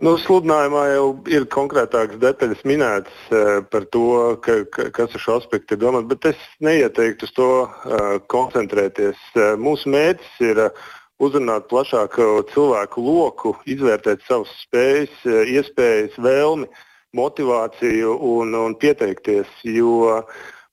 Nu, 0.03 0.17
sludinājumā 0.19 0.83
jau 0.91 1.05
ir 1.31 1.47
konkrētākas 1.55 2.19
detaļas 2.21 2.65
minētas 2.67 3.29
uh, 3.31 3.61
par 3.71 3.87
to, 3.95 4.09
ka, 4.43 4.59
ka, 4.75 4.89
kas 4.97 5.15
ar 5.15 5.23
šo 5.23 5.37
aspektu 5.39 5.77
ir 5.77 5.85
domāts, 5.85 6.09
bet 6.11 6.27
es 6.33 6.43
neieteiktu 6.67 7.29
uz 7.29 7.33
to 7.37 7.49
uh, 7.63 8.19
koncentrēties. 8.27 9.23
Uh, 9.39 9.55
mūsu 9.55 9.95
mērķis 9.95 10.43
ir 10.51 10.65
uh, 10.67 10.91
uzrunāt 11.23 11.69
plašāku 11.71 12.45
cilvēku 12.51 13.05
loku, 13.05 13.55
izvērtēt 13.71 14.25
savas 14.29 14.51
spējas, 14.65 15.15
uh, 15.29 15.45
iespējas, 15.47 16.19
vēlmi, 16.19 16.69
motivāciju 17.15 18.17
un, 18.35 18.55
un 18.59 18.75
pieteikties. 18.79 19.51
Jo, 19.69 20.25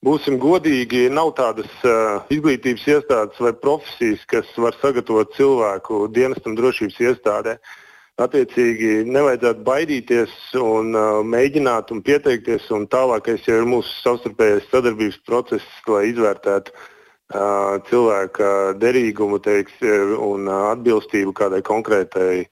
Būsim 0.02 0.34
godīgi, 0.42 1.04
nav 1.14 1.28
tādas 1.38 1.70
uh, 1.86 2.24
izglītības 2.34 2.88
iestādes 2.90 3.38
vai 3.38 3.52
profesijas, 3.54 4.24
kas 4.26 4.48
var 4.58 4.74
sagatavot 4.80 5.30
cilvēku 5.36 6.08
dienestam 6.10 6.56
drošības 6.58 6.96
iestādē. 7.06 7.52
Attiecīgi, 8.18 9.04
nevajadzētu 9.06 9.62
baidīties 9.68 10.34
un 10.58 10.90
uh, 10.98 11.20
mēģināt 11.22 11.94
un 11.94 12.02
pieteikties. 12.02 12.66
Un 12.74 12.88
tālākais 12.90 13.46
jau 13.46 13.60
ir 13.60 13.70
mūsu 13.70 13.94
savstarpējais 14.00 14.66
sadarbības 14.74 15.20
process, 15.30 15.70
lai 15.86 16.08
izvērtētu 16.10 16.74
uh, 16.74 16.90
cilvēka 17.88 18.50
derīgumu 18.80 19.40
teiks, 19.42 19.80
un 20.18 20.50
atbilstību 20.52 21.34
kādai 21.36 21.62
konkrētai 21.66 22.44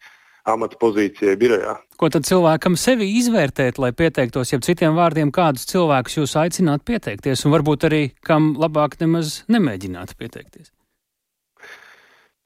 amata 0.49 0.79
pozīcijai 0.81 1.37
birojā. 1.41 1.77
Ko 2.01 2.09
tad 2.13 2.25
cilvēkam 2.29 2.77
sevi 2.81 3.11
izvērtēt, 3.21 3.79
lai 3.83 3.93
pieteiktos, 3.97 4.55
ja 4.55 4.61
citiem 4.65 4.97
vārdiem 4.97 5.33
kādus 5.35 5.69
cilvēkus 5.71 6.21
jūs 6.21 6.37
aicināt 6.41 6.85
pieteikties, 6.89 7.45
un 7.45 7.57
varbūt 7.57 7.89
arī 7.91 8.03
kam 8.27 8.55
labāk 8.59 8.97
nemaz 9.03 9.43
nemēģināt 9.53 10.17
pieteikties? 10.21 10.73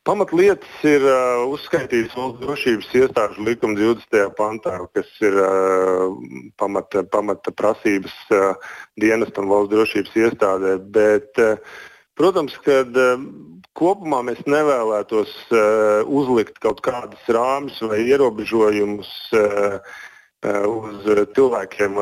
Pamatlietas 0.05 0.83
ir 0.85 1.01
uh, 1.09 1.47
uzskaitītas 1.49 2.13
valsts 2.13 2.43
drošības 2.43 2.91
iestāžu 2.99 3.45
likuma 3.47 3.79
20. 3.79 4.19
pantā, 4.37 4.75
kas 4.93 5.09
ir 5.25 5.39
uh, 5.41 6.11
pamata, 6.61 7.07
pamata 7.09 7.55
prasības 7.57 8.13
uh, 8.29 8.75
dienestam 9.01 9.49
valsts 9.49 9.73
drošības 9.73 10.19
iestādē. 10.27 10.75
Bet, 10.93 11.41
uh, 11.41 11.81
protams, 12.19 12.57
ka 12.65 12.83
uh, 12.87 13.21
kopumā 13.79 14.23
mēs 14.31 14.43
nevēlētos 14.47 15.37
uh, 15.51 16.03
uzlikt 16.07 16.59
kaut 16.65 16.83
kādus 16.85 17.29
rāmjus 17.29 17.81
vai 17.91 18.03
ierobežojumus. 18.09 19.15
Uh, 19.33 19.79
uz 20.45 21.07
cilvēkiem, 21.33 21.95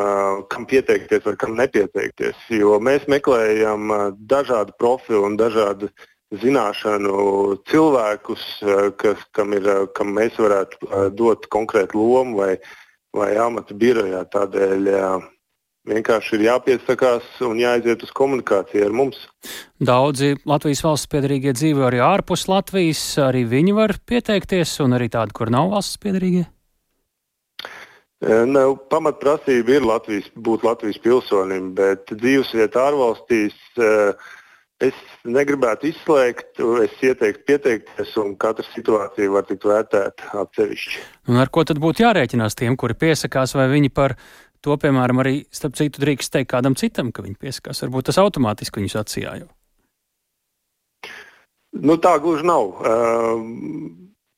kam 0.51 0.65
pieteikties 0.67 1.23
vai 1.23 1.37
kam 1.39 1.53
nepieteikties. 1.55 2.41
Jo 2.51 2.81
mēs 2.83 3.05
meklējam 3.07 3.93
dažādu 4.19 4.75
profilu 4.83 5.29
un 5.29 5.37
dažādu 5.39 5.93
zināšanu 6.41 7.59
cilvēkus, 7.69 8.45
eh, 8.63 8.91
kas, 8.97 9.19
kam, 9.33 9.53
ir, 9.53 9.69
eh, 9.69 9.87
kam 9.95 10.15
mēs 10.17 10.37
varētu 10.37 10.89
eh, 10.89 11.11
dot 11.11 11.49
konkrētu 11.49 11.95
lomu 11.95 12.37
vai, 12.37 12.57
vai 13.13 13.37
amata 13.37 13.75
birojā. 13.75 14.25
Tādēļ 14.33 14.89
vienkārši 15.89 16.37
ir 16.39 16.45
jāpiesakās 16.47 17.29
un 17.47 17.61
jāaiziet 17.61 18.03
uz 18.07 18.11
komunikāciju 18.17 18.87
ar 18.87 18.97
mums. 18.97 19.21
Daudzi 19.83 20.37
Latvijas 20.49 20.83
valsts 20.87 21.11
piedarīgie 21.11 21.55
dzīvo 21.59 21.87
arī 21.89 22.03
ārpus 22.05 22.47
Latvijas, 22.51 23.03
arī 23.23 23.45
viņi 23.51 23.77
var 23.77 23.97
pieteikties, 24.07 24.77
un 24.85 24.99
arī 24.99 25.11
tādi, 25.13 25.35
kur 25.37 25.51
nav 25.53 25.73
valsts 25.75 26.01
piedarīgie. 26.03 26.47
Ne, 28.23 28.63
pamatprasība 28.93 29.81
ir 29.81 29.89
Latvijas, 29.89 30.29
būt 30.39 30.63
Latvijas 30.63 31.01
pilsonim, 31.03 31.73
bet 31.75 32.13
dzīvesvieta 32.15 32.87
ārvalstīs 32.93 33.59
uh, 33.83 34.15
Es 34.83 34.99
negribētu 35.23 35.93
izslēgt, 35.93 36.59
es 36.83 36.95
ieteiktu 37.07 37.45
pieteikties, 37.47 38.17
un 38.19 38.33
katra 38.41 38.65
situācija 38.73 39.31
var 39.31 39.45
tikt 39.47 39.67
vērtēta 39.69 40.33
atsevišķi. 40.43 41.03
Un 41.31 41.39
ar 41.39 41.53
ko 41.55 41.63
tad 41.69 41.79
būtu 41.83 42.03
jārēķinās 42.03 42.59
tiem, 42.59 42.75
kuri 42.81 42.97
piesakās, 42.99 43.55
vai 43.55 43.69
viņi 43.71 43.93
par 43.95 44.17
to, 44.65 44.77
piemēram, 44.81 45.21
arī 45.23 45.35
starp 45.55 45.77
citu 45.79 46.03
drīkst 46.05 46.33
teikt 46.35 46.53
kādam 46.55 46.77
citam, 46.79 47.11
ka 47.13 47.25
viņi 47.25 47.39
piesakās? 47.41 47.83
Varbūt 47.85 48.11
tas 48.11 48.21
automātiski 48.23 48.83
viņus 48.83 48.99
atsijā 49.03 49.35
jau. 49.43 49.51
Nu, 51.73 51.97
tā 51.97 52.19
gluži 52.21 52.45
nav. 52.45 52.75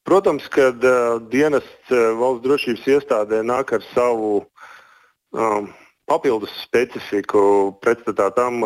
Protams, 0.04 0.46
kad 0.52 0.84
dienests 1.32 1.94
valsts 2.20 2.44
drošības 2.44 2.90
iestādē 2.96 3.40
nāk 3.46 3.72
ar 3.74 3.82
savu 3.94 4.44
um, 5.34 5.70
papildus 6.10 6.52
specifiku 6.62 7.74
pretstatā 7.82 8.28
tam, 8.36 8.60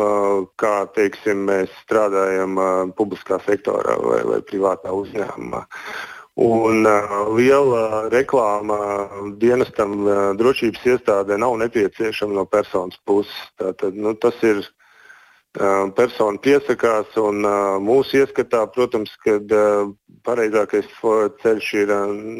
kā 0.59 0.73
teiksim, 0.95 1.45
mēs 1.47 1.71
strādājam 1.85 2.59
publiskā 2.97 3.39
sektorā 3.45 3.95
vai, 4.03 4.21
vai 4.27 4.39
privātā 4.45 4.93
uzņēmumā. 4.95 5.63
Un 6.39 6.85
uh, 6.87 7.15
liela 7.35 8.07
reklāma 8.13 8.77
dienestam 9.41 9.95
uh, 10.05 10.19
drošības 10.39 10.85
iestādē 10.93 11.39
nav 11.41 11.57
nepieciešama 11.59 12.37
no 12.37 12.45
personas 12.47 12.99
puses. 13.05 13.33
Tātad, 13.59 13.97
nu, 13.99 14.13
tas 14.15 14.37
ir 14.47 14.61
uh, 14.63 15.89
persona 15.97 16.39
piesakās, 16.39 17.17
un 17.19 17.43
mūsu 17.83 18.21
ieskatā, 18.21 18.63
protams, 18.71 19.11
ka 19.25 19.35
uh, 19.41 19.91
pareizākais 20.23 20.87
ceļš 21.43 21.73
ir 21.83 21.93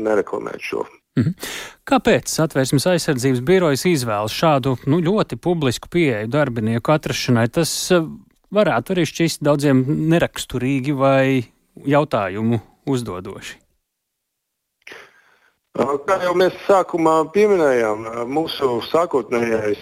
nereklamēt 0.07 0.63
šo 0.63 0.87
Mhm. 1.19 1.35
Kāpēc 1.89 2.31
satversmes 2.31 2.85
aizsardzības 2.87 3.41
birojas 3.45 3.85
izvēlas 3.89 4.35
šādu 4.35 4.75
nu, 4.89 5.01
ļoti 5.03 5.39
publisku 5.41 5.89
pieeju 5.91 6.29
darbinieku 6.31 6.93
atrašanai? 6.93 7.47
Tas 7.51 7.71
varētu 8.53 8.95
arī 8.95 9.07
šķist 9.09 9.43
daudziem 9.45 9.83
neraksturīgi 10.13 10.95
vai 10.95 11.23
jautājumu 11.89 12.61
uzdodoši. 12.89 13.57
Kā 15.79 16.17
jau 16.23 16.33
mēs 16.37 16.57
sākumā 16.65 17.15
pieminējām, 17.35 18.07
mūsu 18.27 18.79
sākotnējais 18.89 19.79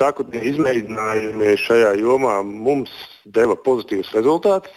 sākotnēji 0.00 0.54
izmēģinājumi 0.54 1.56
šajā 1.60 1.96
jomā 2.00 2.38
mums 2.46 2.92
deva 3.26 3.56
pozitīvus 3.58 4.14
rezultātus. 4.16 4.72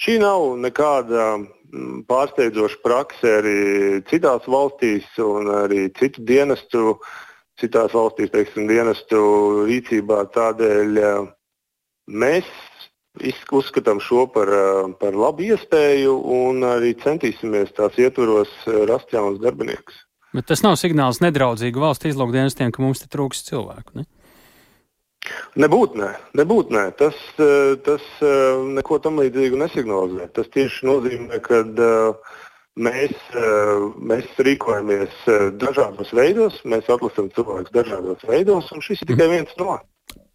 Šī 0.00 0.18
nav 0.20 0.56
nekāda 0.60 1.28
Mm, 1.74 2.04
pārsteidzoša 2.06 2.78
prakse 2.84 3.32
arī 3.40 3.56
citās 4.06 4.46
valstīs 4.46 5.06
un 5.22 5.50
arī 5.50 5.88
citu 5.98 6.22
dienestu, 6.28 6.98
citās 7.60 7.94
valstīs, 7.96 8.30
teiksim, 8.30 8.68
dienestu 8.70 9.18
rīcībā. 9.66 10.20
Tādēļ 10.36 11.00
mēs 12.22 12.48
uzskatām 13.50 14.00
šo 14.04 14.26
par, 14.30 14.52
par 15.00 15.16
labu 15.18 15.48
iespēju 15.50 16.16
un 16.38 16.62
arī 16.68 16.94
centīsimies 17.02 17.74
tās 17.74 17.98
ietvaros 17.98 18.52
rast 18.92 19.16
jaunus 19.16 19.42
darbiniekus. 19.42 20.05
Bet 20.36 20.50
tas 20.50 20.60
nav 20.60 20.76
signāls 20.76 21.22
nedraudzīgu 21.24 21.80
valsts 21.80 22.10
izlūkdienestiem, 22.10 22.68
ka 22.74 22.82
mums 22.84 23.00
te 23.00 23.08
trūks 23.08 23.46
cilvēku. 23.46 24.02
Ne? 24.02 24.04
Nebūtu 25.58 25.98
nē, 25.98 26.10
nebūt, 26.38 26.72
nē. 26.74 26.84
Tas, 27.00 27.16
eh, 27.40 27.74
tas 27.86 28.04
eh, 28.20 28.58
neko 28.76 28.98
tam 29.02 29.20
līdzīgu 29.22 29.58
nesignalizē. 29.62 30.28
Tas 30.36 30.50
tieši 30.54 30.86
nozīmē, 30.90 31.40
ka 31.46 31.62
eh, 31.64 32.34
mēs, 32.76 33.14
mēs 34.12 34.28
rīkojamies 34.36 35.22
dažādos 35.62 36.12
veidos, 36.12 36.60
mēs 36.68 36.90
atlasām 36.92 37.32
cilvēkus 37.32 37.72
dažādos 37.72 38.26
veidos, 38.28 38.68
un 38.76 38.84
šis 38.84 39.02
ir 39.02 39.14
tikai 39.14 39.30
viens 39.32 39.56
no. 39.56 39.78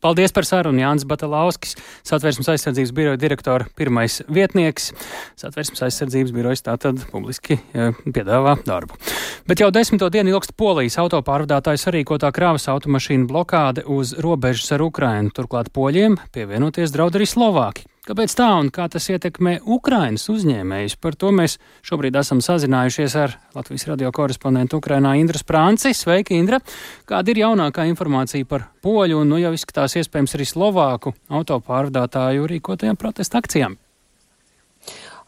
Paldies 0.01 0.33
par 0.33 0.47
sarunu 0.49 0.81
Jānis 0.81 1.05
Batalauskis, 1.05 1.75
Satversmes 2.07 2.49
aizsardzības 2.49 2.93
biroja 2.97 3.19
direktora 3.21 3.67
pirmais 3.77 4.21
vietnieks. 4.25 4.89
Satversmes 5.37 5.83
aizsardzības 5.85 6.33
birojas 6.33 6.65
tātad 6.65 7.03
publiski 7.11 7.59
ja, 7.75 7.91
piedāvā 8.07 8.55
darbu. 8.65 8.97
Bet 9.45 9.61
jau 9.61 9.69
desmito 9.73 10.09
dienu 10.13 10.33
ilgst 10.33 10.55
Polijas 10.57 10.97
autopārvadātāju 11.03 11.83
sarīkotā 11.83 12.33
krāvas 12.33 12.65
automašīnu 12.73 13.29
blokāde 13.29 13.85
uz 13.85 14.15
robežas 14.25 14.73
ar 14.73 14.87
Ukrainu. 14.87 15.29
Turklāt 15.37 15.69
poļiem 15.75 16.17
pievienoties 16.33 16.97
draud 16.97 17.21
arī 17.21 17.29
Slovāki. 17.29 17.90
Kāpēc 18.01 18.33
tā 18.33 18.47
un 18.57 18.71
kā 18.73 18.87
tas 18.89 19.05
ietekmē 19.13 19.59
Ukrainas 19.75 20.23
uzņēmējus? 20.33 20.95
Par 20.97 21.13
to 21.21 21.29
mēs 21.37 21.59
šobrīd 21.85 22.15
esam 22.17 22.39
sazinājušies 22.41 23.15
ar 23.21 23.35
Latvijas 23.53 23.85
radio 23.91 24.09
korespondentu 24.09 24.79
Ukrainā 24.81 25.11
Indra 25.19 25.37
Sprānci. 25.37 25.93
Sveiki, 25.93 26.33
Indra! 26.41 26.57
Kāda 27.05 27.29
ir 27.29 27.43
jaunākā 27.43 27.85
informācija 27.91 28.49
par 28.49 28.65
poļu 28.81 29.21
un, 29.21 29.29
nu 29.29 29.37
jau 29.43 29.53
izskatās, 29.53 29.99
iespējams 30.01 30.33
arī 30.33 30.49
slovāku 30.49 31.13
autopārvadātāju 31.29 32.49
rīkotajām 32.55 32.97
protesta 32.97 33.37
akcijām? 33.37 33.77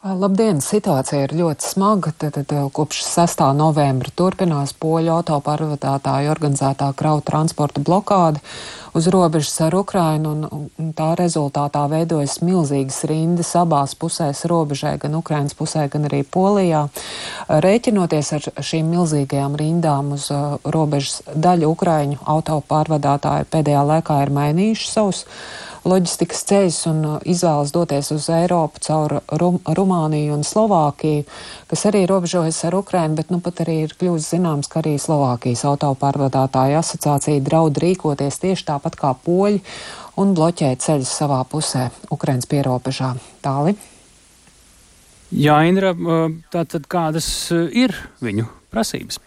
Labdien! 0.03 0.57
Situācija 0.59 1.29
ir 1.29 1.31
ļoti 1.39 1.63
smaga. 1.63 2.11
Tad, 2.19 2.35
tad 2.35 2.49
kopš 2.75 3.05
6. 3.07 3.39
novembra 3.55 4.11
turpinās 4.19 4.73
poļu 4.75 5.13
autopārvadātāju 5.13 6.27
organizētā 6.33 6.89
kravu 6.99 7.23
transporta 7.23 7.79
blokāde 7.79 8.41
uz 8.99 9.07
robežas 9.07 9.55
ar 9.63 9.77
Ukrainu, 9.79 10.35
un, 10.35 10.67
un 10.75 10.91
tā 10.91 11.13
rezultātā 11.15 11.85
veidojas 11.87 12.41
milzīgas 12.43 12.99
rindas 13.07 13.55
abās 13.55 13.95
pusēs 13.95 14.43
robežai, 14.51 14.97
gan 14.99 15.15
Ukrainas 15.15 15.55
pusē, 15.55 15.87
gan 15.87 16.11
arī 16.11 16.25
Polijā. 16.27 16.83
Rēķinoties 17.47 18.35
ar 18.35 18.51
šīm 18.59 18.91
milzīgajām 18.91 19.55
rindām 19.55 20.17
uz 20.19 20.27
robežas 20.67 21.21
daļu 21.31 21.71
Ukraiņu 21.77 22.25
autopārvadātāju 22.27 23.53
pēdējā 23.55 23.87
laikā 23.95 24.25
ir 24.27 24.35
mainījuši 24.35 24.97
savus 24.97 25.29
loģistikas 25.87 26.43
ceļus 26.49 26.79
un 26.91 26.99
uh, 27.07 27.15
izvēlas 27.27 27.73
doties 27.75 28.11
uz 28.15 28.27
Eiropu 28.33 28.81
caur 28.83 29.17
Rum 29.39 29.59
Rumāniju 29.67 30.35
un 30.37 30.45
Slovākiju, 30.47 31.25
kas 31.71 31.85
arī 31.89 32.05
robežojas 32.09 32.61
ar 32.67 32.77
Ukrainu, 32.79 33.17
bet 33.19 33.33
nu 33.33 33.41
pat 33.43 33.63
arī 33.65 33.81
ir 33.85 33.95
kļūst 33.99 34.35
zināms, 34.35 34.69
ka 34.71 34.81
arī 34.83 34.95
Slovākijas 35.01 35.65
autopārvadātāja 35.69 36.79
asociācija 36.83 37.43
draud 37.43 37.79
rīkoties 37.83 38.39
tieši 38.43 38.67
tāpat 38.71 38.97
kā 38.99 39.13
poļi 39.25 39.59
un 40.21 40.33
bloķēt 40.37 40.85
ceļus 40.85 41.17
savā 41.23 41.41
pusē 41.49 41.89
Ukrainas 42.13 42.47
pierobežā. 42.49 43.13
Tāli. 43.43 43.75
Jā, 45.33 45.59
Indra, 45.65 45.91
uh, 45.97 46.25
tātad 46.53 46.87
kādas 46.91 47.27
uh, 47.51 47.67
ir 47.67 47.95
viņu 48.23 48.47
prasības? 48.73 49.19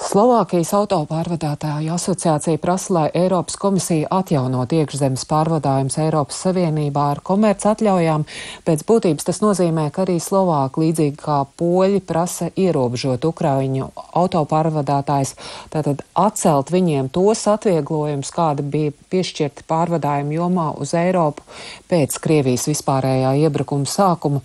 Slovākijas 0.00 0.72
autopārvadātāju 0.74 1.92
asociācija 1.94 2.58
prasa, 2.58 2.92
lai 2.96 3.04
Eiropas 3.14 3.54
komisija 3.60 4.08
atjaunot 4.10 4.72
iekšzemes 4.72 5.22
pārvadājumus 5.30 5.98
Eiropas 6.02 6.40
Savienībā 6.42 7.04
ar 7.12 7.20
komerc 7.24 7.62
atļaujām. 7.70 8.24
Pēc 8.66 8.82
būtības 8.88 9.28
tas 9.28 9.38
nozīmē, 9.44 9.86
ka 9.92 10.02
arī 10.06 10.16
Slovāki, 10.20 10.82
līdzīgi 10.86 11.16
kā 11.20 11.36
poļi, 11.60 12.00
prasa 12.08 12.48
ierobežot 12.56 13.24
Ukraiņu 13.28 13.90
autopārvadātājs, 14.22 15.34
tātad 15.72 16.02
atcelt 16.18 16.72
viņiem 16.74 17.12
tos 17.12 17.44
atvieglojumus, 17.52 18.32
kādi 18.34 18.66
bija 18.74 18.96
piešķirti 19.12 19.68
pārvadājumu 19.70 20.36
jomā 20.40 20.66
uz 20.82 20.96
Eiropu 20.98 21.46
pēc 21.92 22.18
Krievijas 22.24 22.66
vispārējā 22.72 23.36
iebrukuma 23.44 23.88
sākuma. 23.88 24.42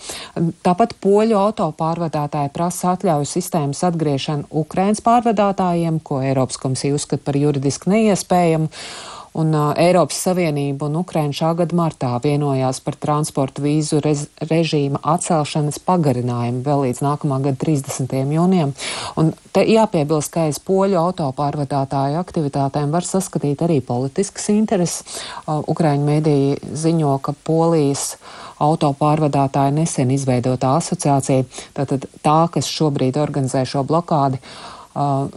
Tāpat 0.64 0.96
poļu 1.04 1.40
autopārvadātāji 1.40 2.54
prasa 2.54 2.94
atļauju 2.98 3.32
sistēmas 3.36 3.84
atgriešanu 3.88 4.52
Ukrainas 4.64 5.02
pārvadātājiem 5.04 5.47
strādātājiem, 5.48 6.02
ko 6.04 6.22
Eiropas 6.22 6.58
komisija 6.58 6.96
uzskata 6.96 7.24
par 7.24 7.36
juridiski 7.36 7.90
neiespējamu. 7.90 8.70
Un 9.38 9.54
uh, 9.54 9.70
Eiropas 9.78 10.18
Savienība 10.18 10.88
un 10.88 10.96
Ukraina 10.98 11.30
šā 11.36 11.52
gada 11.60 11.76
martā 11.78 12.10
vienojās 12.24 12.80
par 12.82 12.96
transporta 12.98 13.62
vīzu 13.62 14.00
rez, 14.02 14.24
režīma 14.42 14.98
atcelšanas 15.04 15.78
pagarinājumu 15.86 16.64
vēl 16.66 16.88
līdz 16.88 17.02
nākamā 17.06 17.38
gada 17.44 17.60
30. 17.62 18.16
jūnijam. 18.34 18.72
Un 19.16 19.30
te 19.54 19.62
jāpiebilst, 19.62 20.32
ka 20.34 20.48
aiz 20.48 20.58
poļu 20.58 20.98
autopārvadātāju 20.98 22.18
aktivitātēm 22.18 22.90
var 22.90 23.06
saskatīt 23.06 23.62
arī 23.62 23.78
politiskas 23.86 24.50
intereses. 24.56 25.22
Uh, 25.46 25.62
Ukraiņu 25.70 26.08
mediji 26.08 26.58
ziņo, 26.74 27.20
ka 27.22 27.36
Polijas 27.46 28.16
autopārvadātāja 28.58 29.76
nesen 29.76 30.10
izveidotā 30.16 30.80
asociācija, 30.80 31.46
tātad 31.78 32.10
tā, 32.26 32.40
kas 32.50 32.74
šobrīd 32.74 33.22
organizē 33.22 33.68
šo 33.70 33.86
blokādi, 33.86 34.42
uh, 34.42 34.74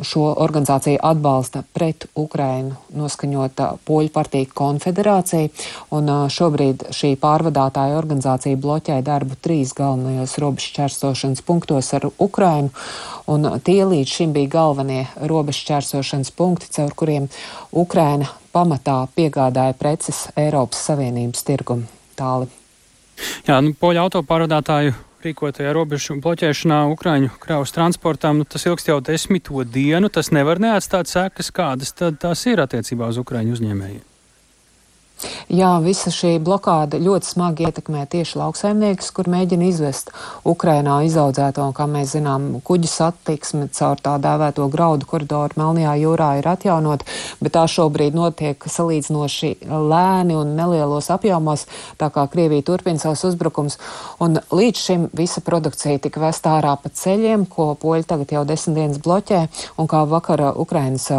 šo 0.03 0.23
organizāciju 0.41 0.99
atbalsta 1.05 1.63
pret 1.77 2.07
Ukrainu 2.19 2.77
noskaņota 2.97 3.67
Poļu 3.87 4.13
partija 4.15 4.49
konfederācija, 4.55 5.51
un 5.97 6.09
šobrīd 6.33 6.87
šī 6.97 7.13
pārvadātāja 7.21 7.99
organizācija 7.99 8.59
bloķē 8.61 9.01
darbu 9.07 9.37
trīs 9.45 9.75
galvenajos 9.77 10.39
robežšķērsošanas 10.43 11.45
punktos 11.47 11.93
ar 11.99 12.09
Ukrainu, 12.17 12.71
un 13.29 13.49
tie 13.65 13.83
līdz 13.85 14.17
šim 14.17 14.33
bija 14.37 14.55
galvenie 14.57 15.03
robežšķērsošanas 15.21 16.33
punkti, 16.39 16.73
caur 16.77 16.97
kuriem 16.97 17.29
Ukraina 17.73 18.31
pamatā 18.55 19.03
piegādāja 19.15 19.77
preces 19.79 20.27
Eiropas 20.41 20.89
Savienības 20.89 21.47
tirgumu 21.47 21.87
tāli. 22.19 22.51
Jā, 23.45 23.61
nu, 23.61 23.75
poļu 23.77 24.07
autopārvadātāju 24.07 24.97
rīkotajā 25.25 25.73
robežu 25.77 26.17
bloķēšanā 26.23 26.83
Ukraiņu 26.95 27.33
kravas 27.43 27.75
transportām, 27.77 28.41
nu, 28.41 28.49
tas 28.49 28.67
ilgst 28.69 28.91
jau 28.91 29.01
desmito 29.05 29.65
dienu. 29.65 30.13
Tas 30.13 30.33
nevar 30.35 30.63
neatstāt 30.63 31.11
sekas, 31.11 31.53
kādas 31.55 31.95
tad 31.97 32.21
tās 32.23 32.47
ir 32.51 32.63
attiecībā 32.65 33.11
uz 33.11 33.21
Ukraiņu 33.23 33.59
uzņēmējiem. 33.59 34.10
Jā, 35.51 35.75
visa 35.85 36.13
šī 36.15 36.37
blokāde 36.41 37.01
ļoti 37.03 37.27
smagi 37.27 37.67
ietekmē 37.69 38.05
tieši 38.11 38.39
lauksaimniekus, 38.41 39.11
kur 39.13 39.29
mēģina 39.29 39.67
izvest 39.69 40.13
Ukrainā 40.49 41.01
izaudzēto, 41.09 41.65
un, 41.67 41.75
kā 41.77 41.85
mēs 41.91 42.15
zinām, 42.15 42.47
kuģu 42.65 42.89
satiksme 42.89 43.67
caur 43.77 44.01
tā 44.01 44.15
dēvēto 44.23 44.69
graudu 44.73 45.09
koridoru 45.11 45.59
Melnajā 45.61 45.97
jūrā 46.01 46.31
ir 46.39 46.49
atjaunot, 46.53 47.05
bet 47.43 47.55
tā 47.57 47.67
šobrīd 47.69 48.17
notiek 48.17 48.65
salīdzinoši 48.65 49.53
lēni 49.69 50.39
un 50.39 50.55
nelielos 50.57 51.11
apjomos, 51.13 51.67
tā 52.01 52.09
kā 52.15 52.25
Krievija 52.31 52.65
turpina 52.71 53.03
savus 53.03 53.27
uzbrukums. 53.29 53.77
Un 54.23 54.41
līdz 54.55 54.85
šim 54.87 55.09
visa 55.17 55.43
produkcija 55.45 56.01
tika 56.07 56.23
vest 56.23 56.49
ārā 56.49 56.77
pa 56.81 56.95
ceļiem, 56.95 57.45
ko 57.51 57.73
poļi 57.81 58.09
tagad 58.09 58.33
jau 58.39 58.47
desmit 58.49 58.79
dienas 58.79 59.03
bloķē, 59.03 59.43
un 59.77 59.91
kā 59.91 60.05
vakara 60.09 60.55
Ukrainas 60.57 61.11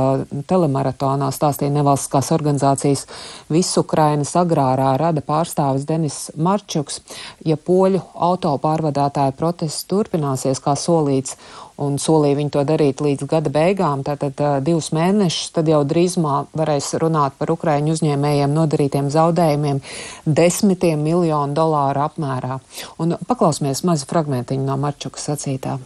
telemaratonā 0.50 1.30
stāstīja 1.36 1.76
nevalstiskās 1.76 2.32
organizācijas 2.34 3.06
visu 3.52 3.84
Ukrainas 3.92 4.32
agrārā 4.40 4.94
rada 4.96 5.20
pārstāvis 5.20 5.84
Denis 5.84 6.30
Marčuks, 6.40 7.02
ja 7.44 7.58
poļu 7.60 8.00
autopārvadātāja 8.16 9.36
protests 9.36 9.84
turpināsies 9.92 10.64
kā 10.64 10.78
solīts, 10.80 11.36
un 11.76 11.98
solīja 12.00 12.38
viņi 12.40 12.54
to 12.56 12.64
darīt 12.70 13.04
līdz 13.04 13.28
gada 13.28 13.52
beigām, 13.52 14.06
tātad 14.08 14.40
uh, 14.40 14.60
divus 14.64 14.94
mēnešus, 14.96 15.52
tad 15.58 15.68
jau 15.68 15.82
drīzumā 15.84 16.38
varēs 16.56 16.94
runāt 17.04 17.36
par 17.36 17.52
Ukraiņu 17.52 17.98
uzņēmējiem 17.98 18.56
nodarītiem 18.56 19.12
zaudējumiem 19.12 19.84
desmitiem 20.24 21.04
miljonu 21.04 21.58
dolāru 21.58 22.06
apmērā. 22.08 22.62
Un 23.04 23.18
paklausīsimies 23.28 23.84
mazu 23.92 24.08
fragmentiņu 24.08 24.70
no 24.72 24.80
Marčuka 24.80 25.20
sacītā. 25.20 25.82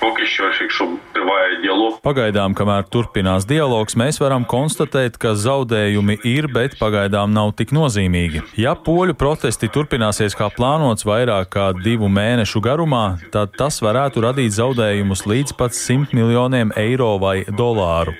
Pokišķi, 0.00 0.46
vai 1.30 1.60
dialogu. 1.62 1.98
Pagaidām, 2.04 2.54
kamēr 2.58 2.86
turpinās 2.90 3.46
dialogs, 3.48 3.96
mēs 3.98 4.20
varam 4.22 4.46
konstatēt, 4.48 5.18
ka 5.20 5.34
zaudējumi 5.38 6.18
ir, 6.28 6.48
bet 6.52 6.76
pagaidām 6.80 7.32
nav 7.34 7.54
tik 7.58 7.74
nozīmīgi. 7.76 8.42
Ja 8.60 8.74
poļu 8.74 9.16
protesti 9.18 9.70
turpināsies 9.72 10.36
kā 10.38 10.50
plānots 10.54 11.06
vairāk 11.08 11.52
kā 11.54 11.70
divu 11.76 12.10
mēnešu 12.12 12.62
garumā, 12.64 13.04
tad 13.34 13.54
tas 13.58 13.80
varētu 13.84 14.24
radīt 14.26 14.56
zaudējumus 14.56 15.26
līdz 15.30 15.56
pat 15.58 15.76
100 15.76 16.16
miljoniem 16.16 16.74
eiro 16.78 17.16
vai 17.22 17.42
dolāru. 17.48 18.16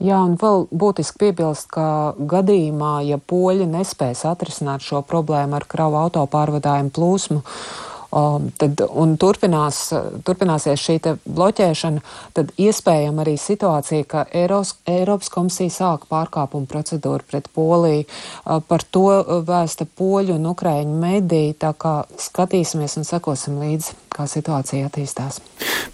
Jā, 0.00 0.16
un 0.24 0.38
vēl 0.40 0.62
būtiski 0.72 1.18
piebilst, 1.20 1.66
ka 1.74 2.14
gadījumā, 2.16 3.02
ja 3.04 3.18
poļi 3.20 3.66
nespēs 3.68 4.22
atrisināt 4.24 4.80
šo 4.80 5.02
problēmu 5.04 5.58
ar 5.58 5.66
kravu 5.68 5.98
autopārvadājumu 6.00 6.94
plūsmu, 6.96 7.42
uh, 7.42 7.89
tad, 8.10 8.82
un 8.90 9.14
turpinās, 9.20 9.82
turpināsies 10.26 10.82
šī 10.82 10.96
bloķēšana, 11.24 12.02
tad 12.34 12.50
iespējama 12.58 13.22
arī 13.24 13.36
situācija, 13.38 14.06
ka 14.10 14.24
Eiros, 14.34 14.74
Eiropas 14.90 15.30
komisija 15.30 15.70
sāk 15.70 16.08
pārkāpumu 16.10 16.66
procedūru 16.70 17.26
pret 17.30 17.46
Poliju. 17.54 18.06
Uh, 18.44 18.58
par 18.66 18.82
to 18.82 19.06
vēsta 19.46 19.86
poļu 19.86 20.36
un 20.38 20.50
ukraiņu 20.50 20.96
mediji, 21.00 21.54
tā 21.60 21.72
kā 21.78 22.00
skatīsimies 22.18 22.98
un 23.00 23.06
sekosim 23.06 23.60
līdzi, 23.62 23.94
kā 24.10 24.26
situācija 24.30 24.88
attīstās. 24.90 25.38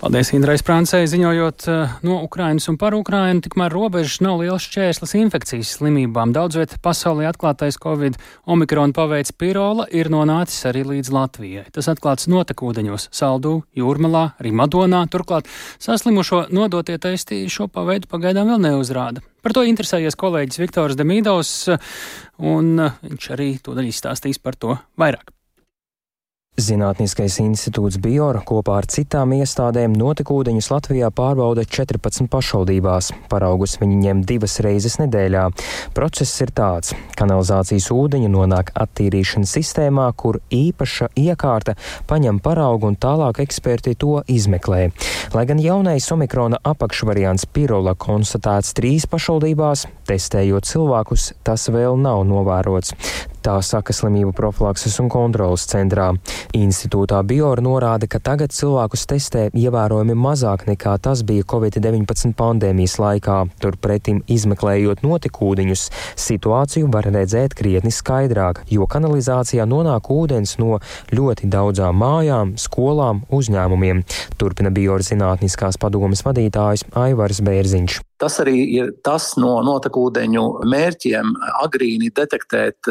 Paldies 0.00 0.32
Indrai 0.36 0.56
Sprāncei 0.60 1.04
ziņojot 1.10 1.68
uh, 1.68 1.96
no 2.06 2.20
Ukrainas 2.24 2.68
un 2.72 2.78
par 2.80 2.96
Ukrainu, 2.96 3.44
tikmēr 3.44 3.72
robežas 3.72 4.22
nav 4.24 4.40
liels 4.40 4.64
šķērslis 4.64 5.16
infekcijas 5.20 5.76
slimībām. 5.78 6.32
Daudz 6.36 6.60
viet 6.60 6.76
pasaulē 6.84 7.28
atklātais 7.30 7.76
Covid 7.82 8.16
omikrona 8.48 8.96
paveids 8.96 9.34
pirola 9.36 9.86
ir 9.92 10.08
nonācis 10.12 10.64
arī 10.70 10.84
līdz 10.94 11.12
Latvijai. 11.12 11.66
Tas 11.74 11.90
atklāt 11.92 12.05
atklāts 12.06 12.28
notekūdeņos 12.30 13.08
Saldū, 13.10 13.64
Jūrmalā, 13.74 14.36
arī 14.38 14.52
Madonā. 14.54 15.02
Turklāt 15.10 15.48
saslimušo 15.82 16.46
nodotie 16.54 16.98
testi 17.02 17.42
šo 17.50 17.66
paveidu 17.66 18.06
pagaidām 18.10 18.52
vēl 18.52 18.62
neuzrāda. 18.62 19.24
Par 19.42 19.54
to 19.56 19.66
interesējies 19.66 20.18
kolēģis 20.18 20.62
Viktors 20.62 20.98
Demīdovs, 20.98 21.54
un 22.38 22.76
viņš 22.78 23.32
arī 23.34 23.56
to 23.58 23.74
daļu 23.74 23.90
izstāstīs 23.90 24.38
par 24.38 24.54
to 24.54 24.78
vairāk. 24.98 25.35
Zinātniskais 26.56 27.34
institūts 27.42 27.98
Biora 28.00 28.40
kopā 28.40 28.78
ar 28.80 28.86
citām 28.88 29.34
iestādēm 29.36 29.92
notekūdeņus 30.00 30.70
Latvijā 30.72 31.10
pārbauda 31.12 31.66
14 31.68 32.30
pašvaldībās. 32.32 33.10
Paraugus 33.28 33.74
viņi 33.76 33.98
ņem 34.06 34.22
divas 34.24 34.54
reizes 34.64 34.96
nedēļā. 34.96 35.42
Process 35.92 36.40
ir 36.40 36.54
tāds: 36.56 36.94
kanalizācijas 37.20 37.90
ūdeņi 37.92 38.30
nonāk 38.32 38.72
attīrīšanas 38.72 39.52
sistēmā, 39.58 40.06
kur 40.16 40.40
īpaša 40.48 41.10
iekārta 41.26 41.76
paņem 42.08 42.40
paraugu 42.40 42.88
un 42.88 42.96
tālāk 42.96 43.42
eksperti 43.44 43.92
to 44.00 44.22
izmeklē. 44.24 44.88
Lai 45.36 45.44
gan 45.44 45.60
jaunais 45.60 46.08
omikrona 46.16 46.62
apakšvariants 46.64 47.44
Pirola 47.52 47.92
konstatēts 48.00 48.72
trīs 48.80 49.04
pašvaldībās, 49.12 49.84
testējot 50.08 50.68
cilvēkus, 50.68 51.32
tas 51.46 51.68
vēl 51.72 51.98
nav 52.00 52.24
novērots. 52.28 52.94
Tā 53.46 53.60
saka 53.62 53.94
slimību 53.94 54.32
profilakses 54.34 54.96
un 54.98 55.06
kontrolas 55.06 55.68
centrā. 55.70 56.08
Institūtā 56.58 57.20
Biora 57.22 57.62
norāda, 57.62 58.08
ka 58.10 58.18
tagad 58.18 58.50
cilvēkus 58.50 59.04
testē 59.06 59.44
ievērojami 59.54 60.16
mazāk 60.18 60.64
nekā 60.66 60.96
tas 61.04 61.22
bija 61.28 61.46
Covid-19 61.52 62.34
pandēmijas 62.34 62.96
laikā. 62.98 63.36
Turpretim, 63.62 64.24
izmeklējot 64.26 65.04
notikūdeņus, 65.06 65.84
situāciju 66.26 66.90
var 66.90 67.06
redzēt 67.14 67.54
krietni 67.54 67.94
skaidrāk, 67.94 68.64
jo 68.66 68.90
kanalizācijā 68.90 69.68
nonāk 69.70 70.10
ūdens 70.10 70.56
no 70.58 70.80
ļoti 71.14 71.46
daudzām 71.46 72.02
mājām, 72.02 72.56
skolām, 72.58 73.22
uzņēmumiem. 73.30 74.02
Turpina 74.42 74.74
Biora 74.74 75.06
zinātniskās 75.06 75.78
padomas 75.78 76.26
vadītājs 76.26 76.88
Aivars 76.98 77.44
Bērziņš. 77.46 78.02
Tas 78.20 78.38
arī 78.40 78.56
ir 78.72 78.92
tas 79.04 79.34
no 79.36 79.58
notekūdeņu 79.66 80.44
mērķiem 80.72 81.34
agrīni 81.62 82.08
detektēt 82.16 82.88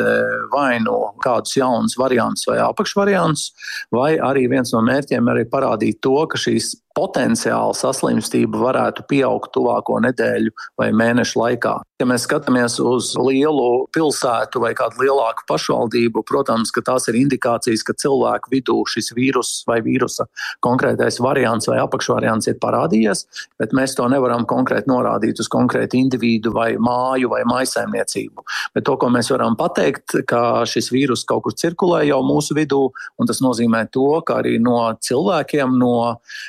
vai 0.53 0.77
nu 0.83 0.99
kādus 1.23 1.57
jaunus 1.57 1.97
variantus 1.97 2.45
vai 2.49 2.59
apakšvariantus, 2.61 3.47
vai 3.95 4.11
arī 4.21 4.45
viens 4.51 4.73
no 4.75 4.83
mērķiem 4.85 5.33
arī 5.33 5.47
parādīt 5.49 6.01
to, 6.05 6.17
ka 6.29 6.37
šīs 6.37 6.75
potenciāli 6.95 7.75
saslimstība 7.75 8.61
varētu 8.61 9.03
pieaugt 9.09 9.51
tuvāko 9.55 9.99
nedēļu 10.05 10.53
vai 10.79 10.91
mēnešu 10.95 11.39
laikā. 11.41 11.75
Ja 11.99 12.07
mēs 12.07 12.25
skatāmies 12.27 12.77
uz 12.83 13.13
lielu 13.15 13.85
pilsētu 13.95 14.59
vai 14.63 14.73
kādu 14.75 15.05
lielāku 15.05 15.45
pašvaldību, 15.47 16.25
protams, 16.27 16.71
ka 16.75 16.83
tās 16.83 17.07
ir 17.11 17.15
indikācijas, 17.19 17.85
ka 17.87 17.95
cilvēku 17.99 18.51
vidū 18.51 18.81
šis 18.91 19.13
vīrus 19.15 19.51
vai 19.67 19.77
vīrusa 19.85 20.27
konkrētais 20.65 21.21
variants 21.23 21.69
vai 21.71 21.77
apakšvariants 21.83 22.49
ir 22.51 22.57
parādījies, 22.63 23.23
bet 23.59 23.75
mēs 23.75 23.95
to 23.95 24.07
nevaram 24.11 24.43
konkrēti 24.47 24.91
norādīt 24.91 25.39
uz 25.39 25.47
konkrētu 25.51 25.99
individu 25.99 26.51
vai 26.55 26.73
māju 26.75 27.31
vai 27.31 27.43
maisaimniecību. 27.47 28.43
Bet 28.75 28.87
to, 28.87 28.97
ko 28.99 29.11
mēs 29.11 29.31
varam 29.31 29.55
pateikt, 29.59 30.17
ka 30.27 30.65
šis 30.67 30.91
vīrus 30.91 31.23
kaut 31.27 31.45
kur 31.47 31.55
cirkulē 31.55 32.03
jau 32.09 32.19
mūsu 32.27 32.55
vidū, 32.59 32.81
un 33.19 33.31
tas 33.31 33.39
nozīmē 33.43 33.85
to, 33.95 34.09
ka 34.27 34.41
arī 34.43 34.57
no 34.59 34.79
cilvēkiem, 34.99 35.79
no 35.79 35.95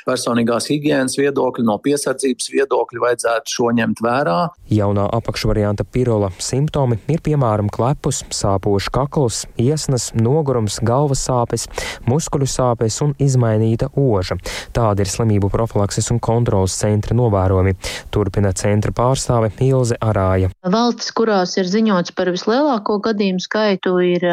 personīgiem 0.07 0.36
personīgās 0.37 0.67
higiēnas 0.69 1.17
viedokļa, 1.17 1.65
no 1.65 1.77
piesardzības 1.81 2.49
viedokļa 2.51 3.01
vajadzētu 3.01 3.53
šo 3.53 3.71
ņemt 3.73 4.01
vērā. 4.01 4.37
Jaunā 4.69 5.07
apakšvarianta 5.17 5.83
pirola 5.83 6.29
simptomi 6.37 6.99
ir 7.07 7.21
piemēram 7.23 7.69
klepus, 7.69 8.23
sāpošs 8.29 8.89
kakls, 8.93 9.45
iesnas, 9.57 10.11
nogurums, 10.13 10.79
galvas 10.83 11.23
sāpes, 11.25 11.67
muskuļu 12.05 12.47
sāpes 12.47 13.01
un 13.01 13.15
izmainīta 13.19 13.89
oža. 13.95 14.37
Tāda 14.73 15.01
ir 15.03 15.09
slimību 15.09 15.49
profilakses 15.49 16.11
un 16.11 16.19
kontrolas 16.19 16.77
centra 16.77 17.15
novērojumi. 17.17 17.75
Turpina 18.11 18.53
centra 18.53 18.93
pārstāve 18.93 19.51
Ilze 19.63 19.97
Arāja. 20.01 20.51
Valstis, 20.63 21.11
kurās 21.15 21.57
ir 21.57 21.69
ziņots 21.69 22.13
par 22.17 22.29
vislielāko 22.33 22.99
gadījumu 23.01 23.41
skaitu, 23.41 23.97
ir 24.03 24.27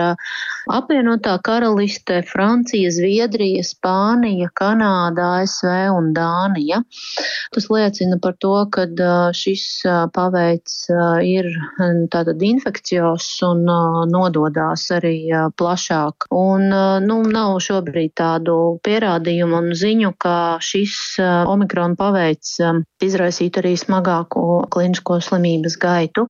apvienotā 0.71 1.37
karaliste, 1.45 2.23
Francija, 2.29 2.91
Zviedrija, 2.95 3.65
Spānija, 3.67 4.51
Kanāda, 4.57 5.41
ASV 5.43 5.73
un 5.95 6.13
Dānija. 6.17 6.81
Tas 7.55 7.69
liecina 7.71 8.19
par 8.23 8.37
to, 8.41 8.55
ka 8.73 8.87
šis 9.37 9.65
paveids 10.15 10.77
ir 11.27 11.51
tātad 12.13 12.43
infekcijos 12.43 13.29
un 13.49 13.65
nododās 14.13 14.87
arī 14.95 15.17
plašāk. 15.59 16.29
Un, 16.35 16.69
nu, 17.07 17.21
nav 17.29 17.59
šobrīd 17.65 18.15
tādu 18.19 18.59
pierādījumu 18.85 19.61
un 19.61 19.73
ziņu, 19.79 20.15
ka 20.19 20.37
šis 20.65 20.97
omikrona 21.21 21.99
paveids 21.99 22.59
izraisītu 23.05 23.63
arī 23.63 23.75
smagāku 23.81 24.65
klinisko 24.73 25.21
slimības 25.25 25.79
gaitu. 25.81 26.29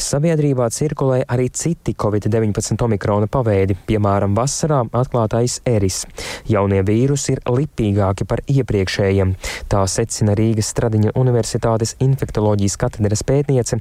Sabiedrībā 0.00 0.68
cirkulē 0.74 1.22
arī 1.28 1.48
citi 1.54 1.94
Covid-19 1.98 2.84
omikrona 2.86 3.28
paveidi, 3.30 3.76
piemēram, 3.88 4.34
vasarā 4.36 4.82
atklātais 4.92 5.60
eris. 5.68 6.02
Jaunie 6.50 6.82
vīrusi 6.86 7.34
ir 7.36 7.42
lipīgāki 7.48 8.26
par 8.28 8.42
iepriekšējiem. 8.50 9.34
Tā 9.70 9.84
secina 9.90 10.36
Rīgas 10.38 10.72
Stradiņa 10.74 11.14
Universitātes 11.20 11.96
infektoloģijas 12.04 12.78
katedras 12.80 13.24
pētniece, 13.26 13.80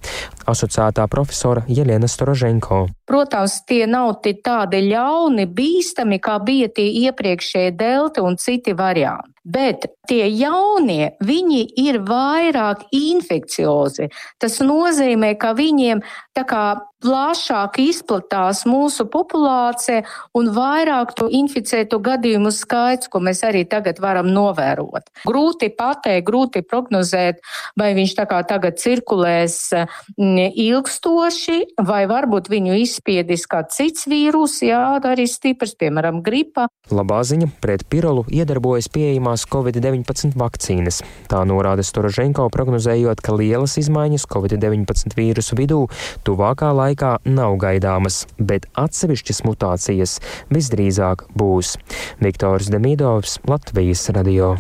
asociētā 0.50 1.08
profesora 1.12 1.66
Jelena 1.68 2.08
Storoženko. 2.08 2.86
Protams, 3.10 3.60
tie 3.68 3.84
nav 3.90 4.16
tādi 4.24 4.80
ļauni, 4.88 5.48
bīstami, 5.52 6.22
kā 6.24 6.40
bija 6.44 6.72
tie 6.72 6.88
iepriekšējie 7.04 7.76
delta 7.78 8.24
un 8.24 8.40
citi 8.40 8.76
varianti. 8.78 9.33
Bet 9.44 9.90
tie 10.08 10.30
jaunie, 10.32 11.12
viņi 11.20 11.66
ir 11.84 12.00
vairāk 12.08 12.86
infekciozi. 12.96 14.08
Tas 14.40 14.62
nozīmē, 14.64 15.34
ka 15.36 15.52
viņiem 15.58 16.04
tā 16.32 16.46
kā 16.48 16.64
plašāk 17.04 17.80
izplatās 17.84 18.64
mūsu 18.70 19.06
populācija 19.12 20.04
un 20.38 20.50
vairāk 20.56 21.14
to 21.18 21.28
inficētu 21.32 22.00
gadījumu 22.04 22.52
skaits, 22.56 23.10
ko 23.12 23.22
mēs 23.24 23.44
arī 23.48 23.66
tagad 23.70 24.00
varam 24.04 24.30
novērot. 24.34 25.12
Grūti 25.28 25.70
pateikt, 25.76 26.26
grūti 26.28 26.64
prognozēt, 26.66 27.44
vai 27.80 27.92
viņš 27.98 28.16
tā 28.18 28.26
kā 28.30 28.40
tagad 28.48 28.80
cirkulēs 28.82 29.58
mm, 29.74 30.54
ilgstoši, 30.64 31.60
vai 31.84 32.04
varbūt 32.10 32.50
viņu 32.52 32.78
izspiedīs 32.84 33.46
kāds 33.52 33.80
cits 33.80 34.08
vīrus, 34.10 34.60
jā, 34.66 34.82
arī 35.04 35.28
stiprs, 35.30 35.76
piemēram, 35.80 36.22
gripa. 36.26 36.68
Labā 36.94 37.22
ziņa 37.28 37.50
pret 37.64 37.86
pirolu 37.92 38.26
iedarbojas 38.32 38.90
pieejamās 38.94 39.46
Covid-19 39.52 40.38
vakcīnas. 40.40 41.02
Tā 41.32 41.42
norāda 41.48 41.84
Storoženko 41.86 42.48
prognozējot, 42.54 43.24
ka 43.24 43.36
lielas 43.38 43.76
izmaiņas 43.82 44.28
Covid-19 44.32 45.18
vīrusu 45.18 45.58
vidū 45.60 45.82
tuvākā 46.28 46.72
laikā 46.76 46.93
nav 47.26 47.58
gaidāmas, 47.62 48.24
bet 48.38 48.68
atsevišķas 48.80 49.44
mutācijas 49.48 50.20
visdrīzāk 50.54 51.28
būs. 51.38 51.78
Viktors 52.24 52.70
Demidovs, 52.74 53.40
Latvijas 53.50 54.10
radio. 54.16 54.56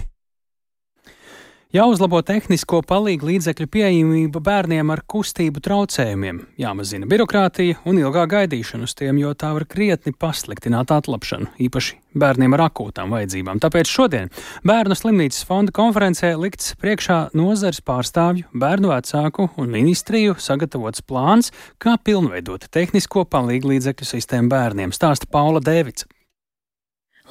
Jāuzlabo 1.74 2.20
tehnisko 2.22 2.84
palīgu 2.86 3.26
līdzekļu 3.32 3.66
pieejamība 3.74 4.38
bērniem 4.46 4.92
ar 4.94 5.00
kustību 5.10 5.58
traucējumiem, 5.66 6.44
jāmazina 6.62 7.10
birokrātija 7.10 7.80
un 7.90 7.98
ilgā 7.98 8.28
gaidīšana 8.30 8.86
uz 8.86 8.94
tiem, 9.00 9.18
jo 9.18 9.32
tā 9.34 9.50
var 9.56 9.66
krietni 9.66 10.14
pasliktināt 10.14 10.94
atlapšanu, 10.94 11.50
īpaši 11.66 11.98
bērniem 12.14 12.54
ar 12.54 12.68
akūtām 12.68 13.18
vajadzībām. 13.18 13.58
Tāpēc 13.66 13.90
šodien 13.90 14.30
Bērnu 14.62 14.94
slimnīcas 15.00 15.42
fonda 15.50 15.74
konferencē 15.74 16.36
likts 16.38 16.76
priekšā 16.78 17.20
nozars 17.34 17.82
pārstāvju, 17.82 18.52
bērnu 18.54 18.94
vecāku 18.94 19.50
un 19.58 19.74
ministriju 19.74 20.38
sagatavots 20.38 21.02
plāns, 21.10 21.50
kā 21.82 21.98
pilnveidot 21.98 22.70
tehnisko 22.70 23.26
palīgu 23.26 23.74
līdzekļu 23.74 24.14
sistēmu 24.14 24.54
bērniem, 24.54 24.94
stāsta 24.94 25.26
Paula 25.26 25.58
Dēvica. 25.58 26.06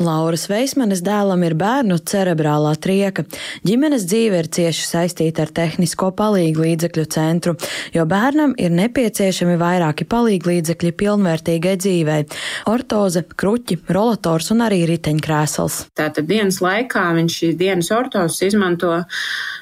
Lauras 0.01 0.47
Veismanes 0.49 1.03
dēlam 1.05 1.43
ir 1.45 1.53
bērnu 1.61 1.99
cerebrālā 2.09 2.71
trieka. 2.81 3.27
Ģimenes 3.69 4.07
dzīve 4.09 4.39
ir 4.41 4.49
cieši 4.57 4.87
saistīta 4.89 5.45
ar 5.45 5.53
tehnisko 5.53 6.09
palīgu 6.17 6.65
līdzekļu 6.65 7.05
centru, 7.13 7.53
jo 7.93 8.07
bērnam 8.09 8.55
ir 8.57 8.73
nepieciešami 8.73 9.59
vairāki 9.61 10.09
palīgu 10.09 10.49
līdzekļi 10.49 10.95
pilnvērtīgai 10.97 11.77
dzīvei- 11.77 12.25
ortoze, 12.75 13.27
kruķi, 13.37 13.83
rolators 13.93 14.51
un 14.57 14.65
arī 14.65 14.81
riteņkrēsls. 14.89 15.93
Tātad 15.93 16.25
dienas 16.25 16.63
laikā 16.65 17.05
viņš 17.21 17.39
šīs 17.43 17.57
dienas 17.61 17.93
ortozes 17.93 18.41
izmanto 18.49 19.05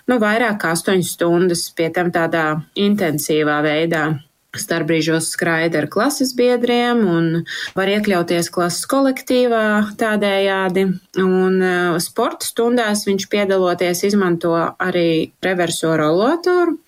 nu, 0.07 0.19
vairāk 0.19 0.61
kā 0.63 0.77
8 0.79 1.03
stundas, 1.03 1.71
pie 1.75 1.91
tam 1.91 2.13
tādā 2.13 2.63
intensīvā 2.77 3.59
veidā. 3.67 4.21
Starbrīžos 4.57 5.29
skraida 5.35 5.79
ar 5.79 5.87
klases 5.93 6.33
biedriem 6.35 7.05
un 7.07 7.29
var 7.77 7.91
iekļauties 7.93 8.51
klases 8.51 8.89
kolektīvā 8.91 9.95
tādējādi. 10.01 10.89
Un 11.23 11.61
uh, 11.63 12.01
sporta 12.03 12.49
stundās 12.49 13.07
viņš 13.07 13.29
piedaloties 13.31 14.03
izmanto 14.11 14.57
arī 14.59 15.31
reverso 15.45 15.95
rolatoru, 16.01 16.81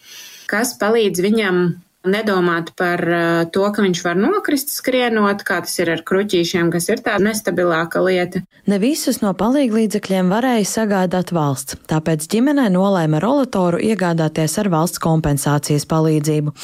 kas 0.51 0.75
palīdz 0.81 1.22
viņam 1.22 1.64
nedomāt 2.09 2.73
par 2.79 3.03
to, 3.55 3.67
ka 3.75 3.85
viņš 3.85 4.01
var 4.05 4.19
nokrist 4.19 4.73
skrienot, 4.75 5.45
kā 5.47 5.61
tas 5.65 5.75
ir 5.83 5.93
ar 5.93 6.03
kruķīšiem, 6.07 6.71
kas 6.75 6.88
ir 6.91 7.03
tāda 7.05 7.23
nestabilāka 7.29 8.03
lieta. 8.05 8.43
Ne 8.71 8.79
visus 8.79 9.21
no 9.23 9.33
palīglīdzekļiem 9.35 10.29
varēja 10.31 10.67
sagādāt 10.71 11.33
valsts, 11.35 11.75
tāpēc 11.91 12.29
ģimenē 12.31 12.69
nolēma 12.71 13.19
rolatoru 13.23 13.81
iegādāties 13.83 14.55
ar 14.62 14.71
valsts 14.71 15.03
kompensācijas 15.03 15.87
palīdzību. 15.91 16.55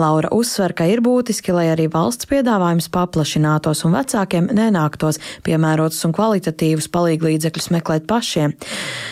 Laura 0.00 0.30
uzsver, 0.32 0.72
ka 0.72 0.86
ir 0.88 1.02
būtiski, 1.04 1.52
lai 1.52 1.66
arī 1.74 1.90
valsts 1.92 2.28
piedāvājums 2.30 2.88
paplašinātos 2.92 3.84
un 3.84 3.96
vecākiem 3.98 4.48
nenāktos 4.56 5.20
piemērotus 5.44 6.00
un 6.08 6.16
kvalitatīvus 6.16 6.88
palīglīdzekļus 6.94 7.68
meklēt 7.76 8.08
pašiem. 8.08 8.56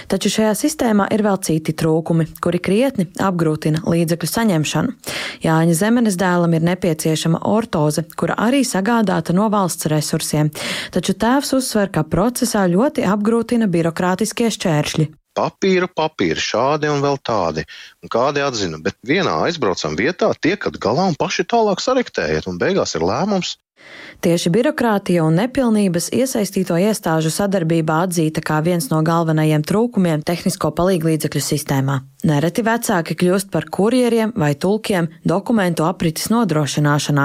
Taču 0.09 0.33
šajā 0.33 0.55
sistēmā 0.63 1.11
ir 1.13 1.25
vēl 1.27 1.41
citi 1.45 1.77
trūkumi, 1.77 2.27
kuri 2.41 2.63
krietni 2.65 3.09
apgrūtina 3.21 3.85
līdzekļu 3.85 4.33
saņemšanu. 4.33 4.97
Jāņa 5.45 5.70
Zemenes 5.77 6.19
dēlam 6.21 6.55
ir 6.57 6.67
nepieciešama 6.67 7.43
ortoze, 7.49 8.05
kura 8.17 8.37
arī 8.49 8.65
sagādāta 8.67 9.37
no 9.37 9.49
valsts 9.53 9.89
resursiem, 9.93 10.51
taču 10.95 11.15
tēvs 11.15 11.55
uzsver, 11.59 11.93
ka 11.95 12.05
procesā 12.05 12.67
ļoti 12.71 13.07
apgrūtina 13.09 13.71
birokrātiskie 13.71 14.51
šķēršļi 14.55 15.11
papīru, 15.41 15.89
papīri, 15.97 16.43
šādi 16.43 16.91
un 16.91 17.03
vēl 17.05 17.19
tādi. 17.25 17.65
Un 18.03 18.13
kādi 18.13 18.43
atzina, 18.45 18.81
bet 18.83 18.99
vienā 19.07 19.37
aizbraucam 19.47 19.97
vietā, 19.99 20.33
tiekat 20.47 20.79
galā 20.83 21.07
un 21.11 21.19
paši 21.19 21.47
tālāk 21.51 21.83
sarektējiet, 21.83 22.49
un 22.51 22.59
beigās 22.61 22.97
ir 22.99 23.07
lēmums. 23.07 23.57
Tieši 24.21 24.51
birokrātija 24.53 25.25
un 25.25 25.39
nepilnības 25.41 26.11
iesaistīto 26.13 26.77
iestāžu 26.77 27.33
sadarbībā 27.33 28.03
atzīta 28.05 28.43
kā 28.45 28.59
viens 28.61 28.91
no 28.93 29.01
galvenajiem 29.01 29.65
trūkumiem 29.65 30.21
tehnisko 30.29 30.75
palīglīdzekļu 30.77 31.41
sistēmā. 31.41 32.03
Nereti 32.29 32.61
vecāki 32.61 33.15
kļūst 33.17 33.49
par 33.49 33.65
kurjeriem 33.73 34.35
vai 34.37 34.51
tulkiem 34.61 35.07
dokumentu 35.25 35.87
aprites 35.89 36.27
nodrošināšanā, 36.29 37.23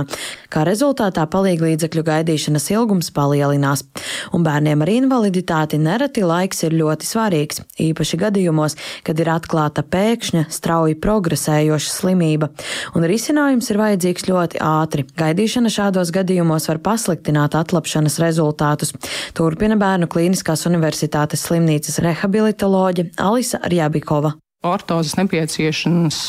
kā 0.48 0.64
rezultātā 0.64 1.26
palīglīdzekļu 1.34 2.04
gaidīšanas 2.08 2.70
ilgums 2.72 3.12
palielinās, 3.12 3.84
un 4.32 4.46
bērniem 4.48 4.86
ar 4.86 4.92
invaliditāti 4.94 5.82
nereti 5.84 6.24
laiks 6.24 6.64
ir 6.64 6.78
ļoti 6.80 7.10
svarīgs, 7.10 7.60
īpaši 7.90 8.22
gadījumos, 8.24 8.78
kad 9.04 9.20
ir 9.20 9.34
atklāta 9.36 9.84
pēkšņa, 9.84 10.46
strauji 10.48 10.96
progresējoša 11.04 11.92
slimība, 11.92 12.54
un 12.96 13.10
risinājums 13.12 13.68
ir 13.74 13.82
vajadzīgs 13.84 14.30
ļoti 14.32 14.64
ātri. 14.64 15.04
Gaidīšana 15.20 15.76
šādos 15.76 16.16
gadījumos 16.16 16.45
var 16.70 16.82
pasliktināt 16.86 17.58
atlapšanas 17.58 18.20
rezultātus, 18.24 18.94
turpina 19.38 19.78
Bērnu 19.82 20.08
Klīniskās 20.12 20.68
Universitātes 20.70 21.48
slimnīcas 21.48 22.02
rehabilitoloģe 22.06 23.12
Alisa 23.26 23.64
Rjabikova 23.66 24.36
ortozes 24.66 25.16
nepieciešams 25.20 26.20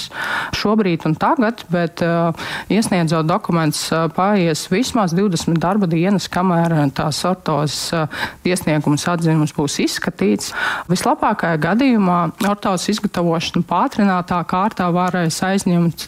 šobrīd 0.56 1.06
un 1.08 1.16
tagad, 1.18 1.64
bet 1.72 2.02
uh, 2.04 2.36
iesniedzot 2.72 3.26
dokumentus, 3.28 3.86
uh, 3.92 4.06
paies 4.12 4.66
vismaz 4.70 5.14
20 5.16 5.58
darba 5.62 5.88
dienas, 5.90 6.28
kamēr 6.32 6.74
tās 6.96 7.22
ortozes 7.28 7.90
uh, 7.96 8.06
iesniegums 8.46 9.06
atzinums 9.10 9.54
būs 9.56 9.78
izskatīts. 9.84 10.52
Vislabākajā 10.90 11.60
gadījumā 11.62 12.18
ortozes 12.48 12.94
izgatavošana 12.96 13.64
pātrinātā 13.66 14.42
kārtā 14.48 14.88
varēs 14.94 15.40
aizņemt 15.46 16.06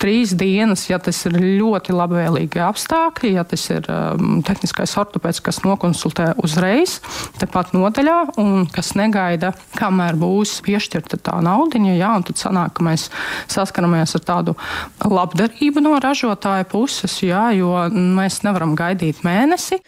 trīs 0.00 0.34
dienas, 0.38 0.88
ja 0.90 1.00
tas 1.02 1.20
ir 1.28 1.38
ļoti 1.38 1.96
labvēlīgi 1.96 2.62
apstākļi, 2.64 3.34
ja 3.38 3.46
tas 3.48 3.68
ir 3.72 3.88
um, 3.92 4.40
tehniskais 4.46 4.96
ortopēds, 5.00 5.42
kas 5.44 5.62
nokonsultē 5.64 6.32
uzreiz, 6.42 6.98
tepat 7.40 7.74
nodaļā 7.76 8.18
un 8.40 8.66
kas 8.72 8.94
negaida, 8.98 9.54
kamēr 9.78 10.18
būs 10.18 10.58
piešķirta 10.66 11.20
tā 11.28 11.38
nauda 11.44 11.67
naudiņa, 11.68 11.96
jā, 11.98 12.10
un 12.16 12.24
tad 12.24 12.40
sanāk, 12.40 12.74
ka 12.76 12.84
mēs 12.86 13.08
saskaramies 13.50 14.16
ar 14.16 14.24
tādu 14.24 14.54
labdarību 15.04 15.82
no 15.84 15.98
ražotāja 16.00 16.66
puses, 16.68 17.20
jā, 17.22 17.50
jo 17.56 17.74
mēs 17.92 18.42
nevaram 18.44 18.74
gaidīt 18.76 19.22
mēnesi. 19.24 19.82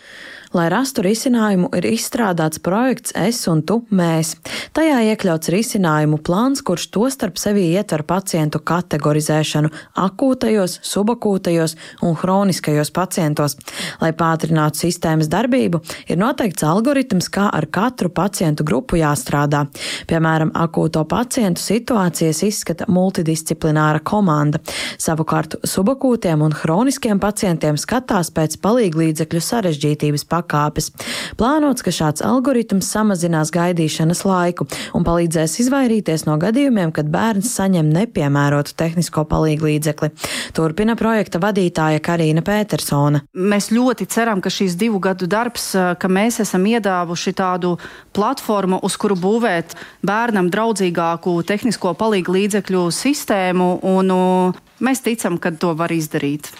Lai 0.51 0.65
rastu 0.67 1.05
risinājumu, 1.07 1.69
ir 1.79 1.85
izstrādāts 1.93 2.59
projekts 2.59 3.13
Es 3.15 3.45
un 3.47 3.61
tu 3.63 3.77
mēs. 3.95 4.33
Tajā 4.75 4.97
iekļauts 5.13 5.51
risinājumu 5.55 6.17
plāns, 6.27 6.59
kurš 6.67 6.89
to 6.91 7.05
starp 7.15 7.37
sevi 7.39 7.69
ietver 7.71 8.03
pacientu 8.03 8.59
kategorizēšanu 8.59 9.71
akūtajos, 10.03 10.75
subakūtajos 10.91 11.77
un 12.03 12.17
hroniskajos 12.19 12.91
pacientos. 12.91 13.55
Lai 14.03 14.11
pātrinātu 14.11 14.81
sistēmas 14.83 15.31
darbību, 15.31 15.85
ir 16.11 16.19
noteikts 16.19 16.67
algoritms, 16.67 17.31
kā 17.31 17.47
ar 17.55 17.69
katru 17.71 18.11
pacientu 18.11 18.67
grupu 18.67 18.99
jāstrādā. 18.99 19.69
Piemēram, 20.11 20.51
akūto 20.51 21.05
pacientu 21.07 21.63
situācijas 21.63 22.43
izskata 22.49 22.91
multidisciplināra 22.91 24.03
komanda. 24.03 24.59
Savukārt 24.99 25.61
subakūtiem 25.63 26.43
un 26.43 26.59
hroniskiem 26.59 27.23
pacientiem 27.23 27.79
skatās 27.79 28.35
pēc 28.35 28.59
palīglīdzekļu 28.67 29.47
sarežģītības 29.53 30.27
pakāpes 30.27 30.40
pakāpes. 30.41 30.91
Plānots, 31.39 31.85
ka 31.85 31.93
šāds 31.95 32.25
algoritms 32.25 32.89
samazinās 32.91 33.53
gaidīšanas 33.55 34.25
laiku 34.27 34.67
un 34.97 35.07
palīdzēs 35.07 35.59
izvairīties 35.65 36.27
no 36.29 36.37
gadījumiem, 36.41 36.93
kad 36.97 37.11
bērns 37.13 37.53
saņem 37.59 37.91
nepiemērotu 37.95 38.75
tehnisko 38.79 39.25
palīgu 39.31 39.69
līdzekli. 39.69 40.11
Turpina 40.57 40.97
projekta 40.99 41.41
vadītāja 41.43 42.03
Karina 42.05 42.45
Petersona. 42.47 43.23
Mēs 43.35 43.71
ļoti 43.75 44.09
ceram, 44.11 44.43
ka 44.43 44.53
šīs 44.53 44.77
divu 44.81 45.01
gadu 45.03 45.29
darbs, 45.31 45.71
ka 46.01 46.11
mēs 46.11 46.41
esam 46.45 46.67
iedāvuši 46.71 47.35
tādu 47.39 47.77
platformu, 48.17 48.81
uz 48.87 48.97
kuru 49.01 49.19
būvēt 49.21 49.77
bērnam 50.07 50.51
draudzīgāku 50.53 51.37
tehnisko 51.47 51.95
palīgu 52.01 52.37
līdzekļu 52.37 52.89
sistēmu, 52.95 53.71
un 53.87 54.15
mēs 54.81 55.05
ticam, 55.07 55.39
ka 55.39 55.53
to 55.53 55.75
var 55.79 55.93
izdarīt. 55.95 56.53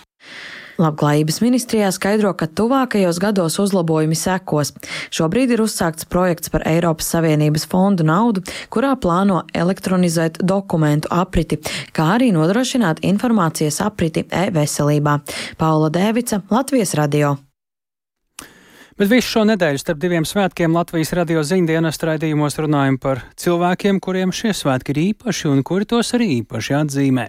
Labklājības 0.81 1.41
ministrijā 1.45 1.91
skaidro, 1.93 2.33
ka 2.33 2.47
tuvākajos 2.49 3.19
gados 3.21 3.59
uzlabojumi 3.61 4.17
sekos. 4.17 4.73
Šobrīd 5.13 5.53
ir 5.53 5.61
uzsākts 5.61 6.09
projekts 6.09 6.49
par 6.53 6.65
Eiropas 6.69 7.11
Savienības 7.13 7.67
fondu 7.69 8.07
naudu, 8.09 8.41
kurā 8.73 8.95
plāno 8.97 9.43
elektronizēt 9.53 10.41
dokumentu 10.41 11.11
apriti, 11.13 11.61
kā 11.93 12.15
arī 12.17 12.31
nodrošināt 12.33 13.05
informācijas 13.05 13.83
apriti 13.85 14.25
e-veselībā. 14.25 15.19
Paula 15.61 15.93
Dēvica, 15.93 16.41
Latvijas 16.51 16.97
radio. 16.97 17.37
Bet 19.01 19.09
visu 19.09 19.31
šo 19.33 19.47
nedēļu 19.49 19.81
starp 19.81 20.01
diviem 20.01 20.27
svētkiem 20.29 20.75
Latvijas 20.77 21.15
radio 21.17 21.41
ziņdienas 21.41 22.01
raidījumos 22.05 22.57
runājam 22.61 22.99
par 23.01 23.23
cilvēkiem, 23.41 24.01
kuriem 24.01 24.33
šie 24.33 24.53
svētki 24.57 24.93
ir 24.93 25.03
īpaši 25.07 25.49
un 25.53 25.65
kuri 25.65 25.89
tos 25.89 26.13
arī 26.17 26.35
īpaši 26.43 26.77
atzīmē. 26.83 27.29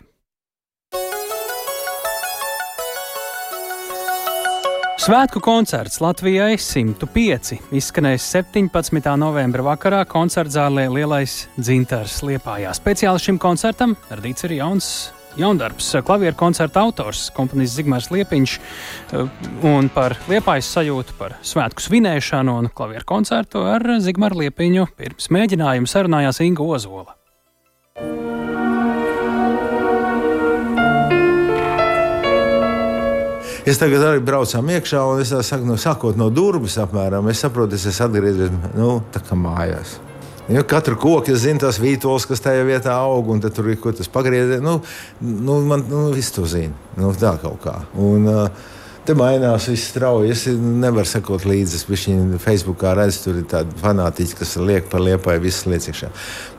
Svētku 5.01 5.39
koncerts 5.41 5.97
Latvijai 5.97 6.59
105 6.61 7.55
izskanēs 7.73 8.25
17. 8.35 9.07
novembra 9.17 9.63
vakarā 9.65 10.03
koncertzālē 10.05 10.83
Lielais 10.93 11.47
dzintars 11.57 12.19
Liepājā. 12.21 12.69
Speciāli 12.77 13.23
šim 13.23 13.39
koncertam 13.41 13.95
radīts 14.11 14.45
ir 14.45 14.53
jauns 14.59 14.89
jaundarbs. 15.41 15.87
Klavieru 16.05 16.37
koncerta 16.37 16.83
autors, 16.85 17.31
komponists 17.33 17.79
Zigmārs 17.79 18.11
Liepiņš, 18.13 18.53
un 19.71 19.89
par 19.95 20.19
liepājas 20.29 20.69
sajūtu 20.75 21.17
par 21.17 21.33
svētku 21.41 21.81
svinēšanu 21.81 22.59
un 22.61 22.69
klavieru 22.69 23.09
koncertu 23.09 23.65
ar 23.71 23.95
Zigmāru 24.05 24.43
Liepiņu 24.43 24.85
pirms 25.01 25.31
mēģinājuma 25.33 25.89
sarunājās 25.89 26.43
Inga 26.45 26.69
Ozola. 26.77 27.17
Es 33.71 33.77
tagad 33.79 34.03
arī 34.03 34.19
braucām 34.25 34.67
iekšā, 34.73 35.01
un 35.07 35.21
es 35.23 35.29
saku, 35.47 35.63
no, 35.63 35.77
sākot 35.79 36.17
no 36.19 36.25
durvis, 36.34 36.73
apmēram, 36.81 37.29
es 37.31 37.39
saprotu, 37.39 37.77
es 37.77 37.86
esmu 37.88 38.10
atgriezies 38.10 38.49
nu, 38.75 38.97
mājās. 39.39 39.93
Jo 40.51 40.65
katru 40.67 40.97
koku 40.99 41.31
es 41.31 41.45
zinu, 41.45 41.62
tas 41.62 41.79
vītols, 41.79 42.25
kas 42.27 42.43
tajā 42.43 42.65
vietā 42.67 42.97
aug, 42.99 43.29
un 43.31 43.39
tur 43.39 43.69
ir 43.71 43.77
ko 43.79 43.93
tas 43.95 44.12
pagriezies. 44.12 44.60
Nu, 44.65 44.81
nu, 45.21 45.62
man 45.69 45.86
nu, 45.88 46.10
viss 46.12 46.36
to 46.36 46.43
zina. 46.49 46.75
Nu, 46.97 47.13
tā 47.15 47.38
kaut 47.39 47.62
kā. 47.63 47.77
Un, 47.95 48.27
uh, 48.27 48.73
Te 49.01 49.15
mainās 49.17 49.65
viss 49.65 49.87
strauji. 49.89 50.29
Es 50.29 50.43
nevaru 50.45 51.09
sekot 51.09 51.41
līdzi. 51.49 51.79
Es 51.79 51.87
viņu 51.89 52.37
Facebookā 52.41 52.93
redzu, 52.97 53.23
tur 53.23 53.39
ir 53.39 53.47
tādi 53.49 53.73
fanātiķi, 53.81 54.35
kas 54.37 54.53
liek 54.61 54.91
par 54.91 55.01
liepai 55.01 55.39
visas 55.41 55.65
lietas 55.65 55.89
iekšā. 55.89 56.09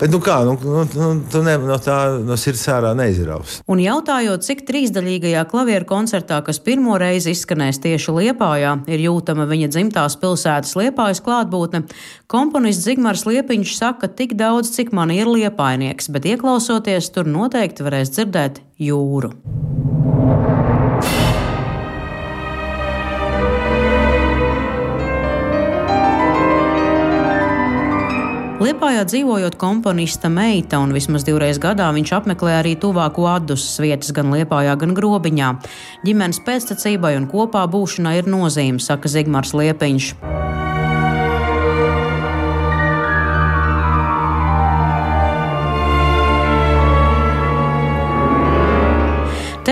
Bet, 0.01 0.11
nu 0.11 0.19
kā, 0.25 0.41
nu, 0.49 0.57
nu, 0.59 0.83
nu, 0.83 1.11
tu 1.31 1.43
ne, 1.47 1.55
no 1.63 1.77
tā 1.83 1.99
no 2.19 2.35
sirds 2.41 2.65
ārā 2.75 2.91
neizraus. 2.99 3.61
Un 3.71 3.83
jautājot, 3.85 4.43
cik 4.43 4.65
trīsdaļīgajā 4.67 5.45
klavieru 5.53 5.87
koncertā, 5.93 6.41
kas 6.43 6.59
pirmo 6.67 6.99
reizi 6.99 7.37
izskanēs 7.37 7.79
tieši 7.85 8.17
Liepājā, 8.19 8.75
ir 8.91 9.07
jūtama 9.07 9.47
viņa 9.51 9.71
dzimtās 9.77 10.19
pilsētas 10.19 10.75
Liepājas 10.81 11.23
klātbūtne, 11.23 11.85
komponists 12.27 12.89
Zigmārs 12.89 13.23
Liepiņš 13.29 13.77
saka 13.79 14.11
tik 14.11 14.35
daudz, 14.41 14.75
cik 14.75 14.91
man 14.91 15.15
ir 15.15 15.31
liepainieks, 15.31 16.11
bet 16.11 16.27
ieklausoties 16.35 17.15
tur 17.15 17.31
noteikti 17.31 17.87
varēs 17.87 18.17
dzirdēt 18.17 18.65
jūru. 18.83 19.31
Liepājā 28.63 29.01
dzīvojot 29.09 29.57
komponista 29.59 30.29
meita, 30.31 30.79
un 30.79 30.93
vismaz 30.95 31.25
divreiz 31.27 31.59
gadā 31.59 31.89
viņš 31.97 32.13
apmeklē 32.15 32.53
arī 32.61 32.77
tuvāko 32.79 33.25
atdusas 33.27 33.81
vietas 33.83 34.13
gan 34.15 34.31
Liepājā, 34.31 34.77
gan 34.79 34.95
Grobiņā. 34.95 35.49
Ģimenes 36.07 36.39
pēctecībai 36.47 37.17
un 37.19 37.27
kopā 37.33 37.65
būšanai 37.73 38.21
ir 38.21 38.31
nozīme, 38.31 38.79
saka 38.79 39.11
Zigmārs 39.11 39.51
Liepiņš. 39.59 40.13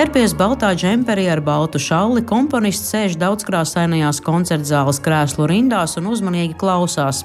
Terpies 0.00 0.32
baltā 0.32 0.70
džemperī 0.72 1.26
ar 1.28 1.42
baltu 1.44 1.76
šalli, 1.76 2.22
komponists 2.24 2.88
sēž 2.88 3.18
daudzkrāsainajās 3.20 4.22
koncertzāles 4.24 4.96
krēslu 5.04 5.44
rindās 5.50 5.98
un 6.00 6.06
uzmanīgi 6.08 6.54
klausās, 6.56 7.18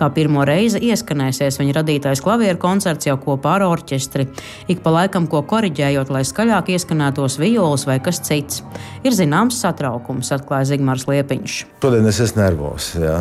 kā 0.00 0.08
pirmo 0.16 0.40
reizi 0.48 0.80
ieskanēsies 0.88 1.60
viņa 1.60 1.74
radītais 1.76 2.22
klavieru 2.24 2.56
koncerts 2.62 3.10
jau 3.10 3.18
kopā 3.20 3.58
ar 3.58 3.66
orķestri. 3.66 4.24
Ik 4.72 4.80
pa 4.80 4.94
laikam 4.94 5.26
ko 5.28 5.42
koriģējot, 5.50 6.14
lai 6.14 6.22
skaļāk 6.24 6.70
ieskanētos 6.72 7.36
violas 7.42 7.84
vai 7.90 7.98
kas 8.00 8.22
cits. 8.24 8.64
Ir 9.04 9.12
zināms 9.12 9.60
satraukums, 9.60 10.32
atklāja 10.32 10.70
Zigmārs 10.72 11.04
Liepiņš. 11.10 11.58
Šodien 11.84 12.08
es 12.08 12.22
esmu 12.24 12.46
nervos, 12.46 12.94
jā. 12.96 13.18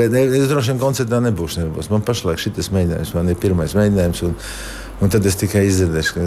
bet 0.00 0.16
es 0.16 0.48
droši 0.48 0.72
vien 0.72 0.80
koncertā 0.80 1.20
nebūšu 1.28 1.66
nervos. 1.66 1.92
Man 1.92 2.08
pašlaik 2.08 2.40
šis 2.40 2.72
mēģinājums, 2.72 3.12
man 3.20 3.36
ir 3.36 3.40
pirmais 3.44 3.76
mēģinājums. 3.76 4.26
Un... 4.30 4.40
Un 4.96 5.10
tad 5.12 5.26
es 5.28 5.34
tikai 5.36 5.66
izdzirdēju, 5.68 6.12
ka 6.16 6.22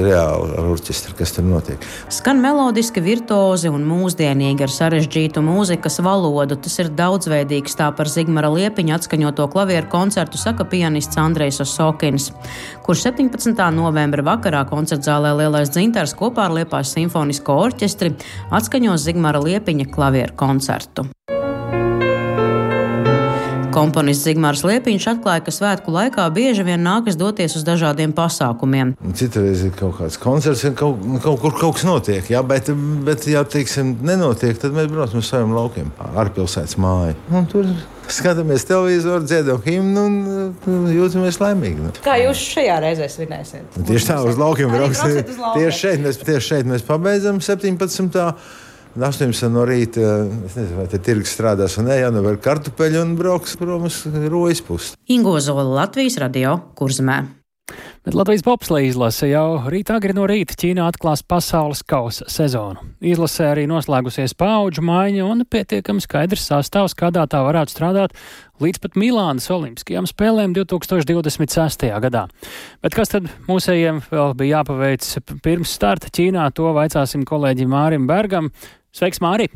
reāli 0.00 0.54
ar 0.56 0.68
orķestri 0.72 1.12
kas 1.18 1.34
tur 1.36 1.44
notiek. 1.44 1.82
Skan 2.08 2.38
melodiski, 2.40 3.02
virtuozi 3.04 3.68
un 3.68 3.84
mūsdienīgi 3.84 4.64
ar 4.64 4.72
sarežģītu 4.72 5.42
mūzikas 5.44 6.00
valodu. 6.04 6.56
Tas 6.64 6.78
ir 6.80 6.88
daudzveidīgs, 6.96 7.76
tā 7.76 7.90
par 7.96 8.08
Zigmara 8.08 8.48
Liepiņa 8.54 8.96
atskaņoto 8.96 9.50
klavieru 9.52 9.90
koncertu 9.92 10.40
saka 10.40 10.64
pianists 10.64 11.20
Andrejs 11.20 11.60
Osokins, 11.66 12.30
kurš 12.86 13.04
17. 13.10 13.52
novembra 13.76 14.24
vakarā 14.32 14.64
koncertzālē 14.72 15.34
Lielais 15.42 15.68
dzintars 15.74 16.16
kopā 16.16 16.48
ar 16.48 16.56
Liepājas 16.56 16.96
simfonisko 16.96 17.60
orķestri 17.68 18.14
atskaņos 18.48 19.04
Zigmara 19.10 19.44
Liepiņa 19.44 19.90
klavieru 19.92 20.38
koncertu. 20.40 21.10
Komponists 23.80 24.26
Zigmārs 24.28 24.60
Liepiņš 24.66 25.06
atklāja, 25.14 25.44
ka 25.46 25.54
svētku 25.54 25.94
laikā 25.94 26.26
bieži 26.34 26.64
vien 26.66 26.82
nākas 26.84 27.16
doties 27.20 27.56
uz 27.56 27.64
dažādiem 27.64 28.12
pasākumiem. 28.16 28.92
Citreiz 29.16 29.64
ir 29.64 29.72
kaut 29.78 29.96
kāds 30.00 30.18
koncerts, 30.20 30.66
kaut, 30.76 31.00
kaut 31.24 31.40
kur 31.40 31.56
kaut 31.56 31.78
kas 31.78 31.86
notiek, 31.88 32.28
jā, 32.34 32.42
bet, 32.46 32.68
bet 33.06 33.24
ja 33.30 33.44
teiksim, 33.48 33.94
nenotiek, 34.04 34.58
tad 34.60 34.76
mēs 34.76 34.90
braucam 34.92 35.22
uz 35.22 35.30
saviem 35.30 35.56
laukiem, 35.56 35.88
ārpilsētas 36.12 36.76
māju. 36.80 37.16
Un 37.32 37.48
tur 37.50 37.72
skatāmies 38.10 38.66
televizoru, 38.68 39.24
dziedam 39.24 39.60
himnu 39.64 40.06
un 40.08 40.16
nu, 40.26 40.78
jūtamies 40.92 41.40
laimīgi. 41.40 41.84
Nu. 41.86 41.92
Kā 42.04 42.16
jūs 42.20 42.42
šajā 42.52 42.80
reizē 42.84 43.08
svinēsiet? 43.10 43.78
Tieši 43.78 44.10
tā, 44.10 44.18
uz 44.26 44.40
laukiem 44.40 44.72
brauksim. 44.74 45.20
Tieši 45.56 45.78
šeit 45.78 46.02
mēs, 46.04 46.20
tieši 46.26 46.46
šeit 46.48 46.68
mēs 46.68 46.84
pabeidzam 46.86 47.40
17. 47.44 48.26
18 48.98 49.52
no 49.54 49.64
rīta, 49.68 50.06
es 50.48 50.56
nezinu, 50.58 50.78
vai 50.80 50.86
te 50.90 50.98
tirgus 51.02 51.34
strādās 51.36 51.78
un 51.78 51.90
nē, 51.90 52.00
nu 52.14 52.24
vēl 52.26 52.40
kartupeļu 52.42 53.04
un 53.04 53.18
brauks 53.18 53.58
prom 53.60 53.86
uz 53.90 54.02
rojas 54.32 54.64
pusi. 54.66 54.96
Ingo 55.14 55.36
Zola 55.40 55.66
Latvijas 55.82 56.18
radio 56.22 56.56
kurzmē. 56.78 57.22
Bet 58.04 58.14
Latvijas 58.16 58.42
bobsleja 58.42 58.88
izlase 58.88 59.28
jau 59.28 59.60
rīt 59.70 59.90
agri 59.92 60.14
no 60.16 60.24
rīta 60.26 60.56
Ķīnā 60.58 60.86
atklās 60.88 61.20
pasaules 61.20 61.82
kausa 61.86 62.24
sezonu. 62.32 62.80
Izlasē 63.04 63.50
arī 63.52 63.66
noslēgusies 63.68 64.32
paudžu 64.40 64.82
maiņa 64.88 65.26
un 65.28 65.44
pietiekami 65.44 66.00
skaidrs 66.00 66.46
sastāvs, 66.48 66.96
kādā 66.96 67.26
tā 67.30 67.42
varētu 67.44 67.76
strādāt 67.76 68.16
līdz 68.64 68.80
pat 68.80 68.96
Milānas 69.00 69.50
Olimpiskajām 69.52 70.08
spēlēm 70.08 70.56
2026. 70.56 71.86
gadā. 72.06 72.24
Bet 72.80 72.96
kas 72.96 73.12
tad 73.12 73.28
mūsējiem 73.46 74.00
vēl 74.08 74.34
bija 74.40 74.60
jāpaveic 74.60 75.06
pirms 75.44 75.76
starta 75.76 76.08
Ķīnā, 76.08 76.48
to 76.56 76.72
vaicāsim 76.76 77.28
kolēģim 77.28 77.70
Mārim 77.76 78.08
Bergam. 78.08 78.48
Sveiks, 78.96 79.20
Māri! 79.22 79.46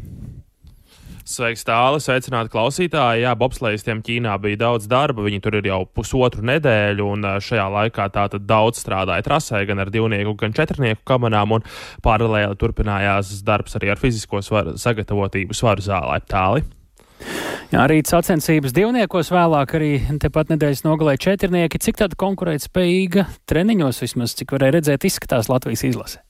Sveiks, 1.24 1.62
tālāk, 1.64 2.03
sveicināti 2.05 2.53
klausītāji. 2.53 3.22
Jā, 3.24 3.30
bobslēgstiem 3.41 4.03
Ķīnā 4.05 4.35
bija 4.43 4.59
daudz 4.61 4.85
darba. 4.91 5.24
Viņi 5.24 5.41
tur 5.41 5.57
ir 5.57 5.70
jau 5.70 5.78
pusotru 5.89 6.45
nedēļu, 6.45 7.07
un 7.14 7.24
šajā 7.41 7.64
laikā 7.72 8.11
tātad 8.12 8.45
daudz 8.45 8.82
strādāja 8.82 9.24
trasē, 9.24 9.62
gan 9.64 9.80
ar 9.80 9.89
divnieku, 9.95 10.35
gan 10.43 10.53
četrnieku 10.53 11.01
kamerām, 11.09 11.57
un 11.57 11.64
paralēli 12.05 12.59
turpinājās 12.61 13.39
darbs 13.47 13.78
arī 13.80 13.95
ar 13.95 14.03
fizisko 14.03 14.43
svaru, 14.45 14.76
sagatavotību 14.80 15.57
svaru 15.57 15.87
zālē. 15.89 16.20
Tālāk. 16.28 16.68
Jā, 17.72 17.87
rīt 17.89 18.12
sacensības 18.12 18.76
divniekos, 18.76 19.32
vēlāk 19.32 19.74
arī 19.78 19.91
tepat 20.20 20.53
nedēļas 20.53 20.85
nogalē 20.85 21.16
četrnieki. 21.24 21.80
Cik 21.89 22.05
tāda 22.05 22.20
konkurētspējīga 22.20 23.24
treniņos 23.49 24.05
vismaz, 24.05 24.37
cik 24.37 24.53
varēja 24.59 24.76
redzēt, 24.76 25.09
izskatās 25.09 25.49
Latvijas 25.49 25.89
izlase? 25.89 26.20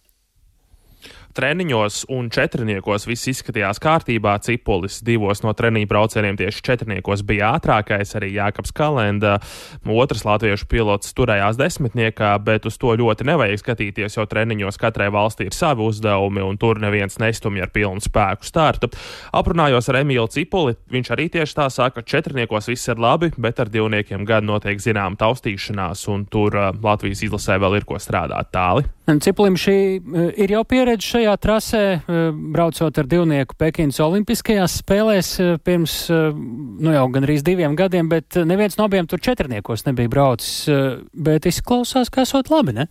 Treniņos 1.35 2.05
un 2.15 2.29
četrniekos 2.33 3.09
viss 3.09 3.29
izskatījās 3.33 3.81
kārtībā. 3.83 4.37
Cipulis 4.45 5.01
divos 5.05 5.43
no 5.45 5.53
treniņu 5.57 5.89
braucieniem 5.91 6.39
tieši 6.39 6.63
četrniekos 6.69 7.25
bija 7.27 7.55
ātrākais, 7.59 8.15
arī 8.19 8.33
Jākaps 8.37 8.75
Kalenda. 8.77 9.37
Otrs 9.85 10.25
latviešu 10.27 10.69
pilots 10.71 11.15
turējās 11.17 11.59
desmitniekā, 11.61 12.33
bet 12.45 12.69
uz 12.71 12.79
to 12.81 12.95
ļoti 12.99 13.27
nevajag 13.29 13.63
skatīties, 13.63 14.19
jo 14.19 14.27
treniņos 14.31 14.81
katrai 14.81 15.11
valstī 15.15 15.49
ir 15.51 15.57
savi 15.57 15.85
uzdevumi 15.85 16.45
un 16.45 16.59
tur 16.61 16.81
neviens 16.83 17.19
nestumj 17.23 17.65
ar 17.67 17.73
pilnu 17.75 18.03
spēku 18.05 18.47
startu. 18.47 18.91
Aprunājos 19.35 19.91
ar 19.91 20.01
Emīlu 20.03 20.29
Cipuli, 20.31 20.77
viņš 20.91 21.13
arī 21.15 21.29
tieši 21.35 21.59
tā 21.59 21.69
saka, 21.73 22.01
ka 22.01 22.09
četrniekos 22.15 22.71
viss 22.71 22.91
ir 22.91 23.01
labi, 23.01 23.31
bet 23.39 23.61
ar 23.63 23.71
divniekiem 23.73 24.27
gan 24.29 24.47
notiek 24.49 24.81
zinām 24.83 25.19
taustīšanās, 25.21 26.07
un 26.13 26.27
tur 26.31 26.57
uh, 26.59 26.71
Latvijas 26.85 27.23
izlasē 27.27 27.59
vēl 27.63 27.81
ir 27.81 27.89
ko 27.89 28.01
strādāt 28.03 28.51
tāli. 28.55 28.87
Cipulim 29.05 29.57
šī 29.61 29.77
uh, 30.01 30.31
ir 30.41 30.55
jau 30.55 30.63
pieredze 30.65 31.05
šajā 31.05 31.35
trasē, 31.37 31.83
eh, 32.01 32.21
braucot 32.55 32.99
ar 32.99 33.09
divnieku 33.09 33.57
Pekinas 33.61 34.01
Olimpiskajās 34.01 34.79
spēlēs 34.81 35.33
eh, 35.45 35.51
pirms 35.61 35.97
nu 36.09 36.95
jau 36.95 37.05
gandrīz 37.13 37.45
diviem 37.45 37.77
gadiem, 37.77 38.09
bet 38.09 38.39
neviens 38.49 38.79
no 38.79 38.89
abiem 38.89 39.07
tur 39.11 39.21
četrniekos 39.21 39.85
nebija 39.85 40.09
braucis. 40.09 40.71
Bet 41.13 41.45
izklausās, 41.49 42.09
ka 42.09 42.25
esot 42.25 42.49
labi, 42.53 42.79
ne? 42.81 42.89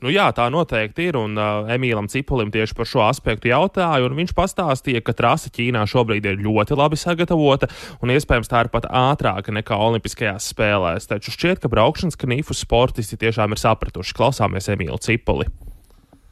Nu, 0.00 0.08
jā, 0.08 0.30
tā 0.32 0.46
noteikti 0.52 1.10
ir. 1.10 1.18
Un 1.20 1.36
uh, 1.36 1.68
Emīlam 1.74 2.08
Cipulim 2.08 2.48
tieši 2.52 2.76
par 2.76 2.88
šo 2.88 3.02
aspektu 3.04 3.50
jautāju, 3.50 4.08
viņš 4.16 4.32
pastāstīja, 4.36 5.02
ka 5.04 5.14
trase 5.16 5.52
Ķīnā 5.52 5.84
šobrīd 5.90 6.28
ir 6.30 6.40
ļoti 6.40 6.78
labi 6.78 6.96
sagatavota, 7.00 7.68
un 8.00 8.14
iespējams 8.14 8.48
tā 8.48 8.64
ir 8.64 8.72
pat 8.72 8.88
ātrāka 8.88 9.52
nekā 9.52 9.76
Olimpiskajās 9.76 10.48
spēlēs. 10.54 11.10
Taču 11.10 11.34
šķiet, 11.36 11.60
ka 11.60 11.72
braukšanas 11.72 12.16
knīfu 12.20 12.56
sportisti 12.56 13.20
tiešām 13.20 13.52
ir 13.52 13.60
sapratuši. 13.60 14.16
Klausāmies 14.16 14.72
Emīlu 14.72 14.96
Cipuli. 15.04 15.50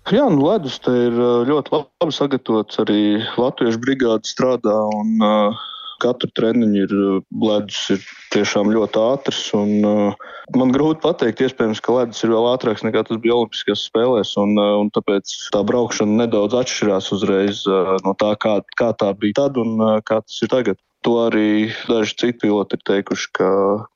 Jā, 0.09 0.25
nu, 0.33 0.41
ledus 0.49 0.79
te 0.81 0.93
ir 1.11 1.17
ļoti 1.45 1.75
labi 1.75 2.15
sagatavots. 2.17 2.81
Arī 2.81 3.01
Latviešu 3.37 3.83
brigāde 3.85 4.25
strādā 4.25 4.79
un 4.97 5.19
uh, 5.21 5.67
katru 6.03 6.31
treniņu 6.39 6.81
ir 6.85 6.95
ledus 7.43 7.81
ir 7.95 8.03
tiešām 8.35 8.71
ļoti 8.75 9.01
ātrs. 9.03 9.43
Un, 9.59 9.73
uh, 9.87 10.29
man 10.57 10.75
grūti 10.75 11.03
pateikt, 11.05 11.43
iespējams, 11.45 11.83
ka 11.85 11.97
ledus 11.97 12.23
ir 12.25 12.35
vēl 12.35 12.51
ātrāks 12.53 12.85
nekā 12.87 13.05
tas 13.09 13.21
bija 13.23 13.37
Olimpiskajās 13.39 13.87
spēlēs. 13.91 14.35
Un, 14.41 14.57
uh, 14.59 14.77
un 14.83 14.93
tāpēc 14.95 15.35
tā 15.55 15.63
braukšana 15.67 16.25
nedaudz 16.25 16.59
atšķirās 16.63 17.13
uzreiz 17.17 17.65
uh, 17.71 17.97
no 18.07 18.15
tā, 18.19 18.35
kā, 18.41 18.59
kā 18.79 18.93
tā 18.99 19.13
bija 19.19 19.43
tad 19.43 19.61
un 19.61 19.77
uh, 19.79 19.99
kā 20.07 20.23
tas 20.25 20.41
ir 20.45 20.53
tagad. 20.55 20.81
To 21.07 21.15
arī 21.29 21.71
daži 21.87 22.17
citi 22.19 22.41
piloti 22.43 22.75
ir 22.75 22.83
teikuši, 22.89 23.29
ka 23.39 23.51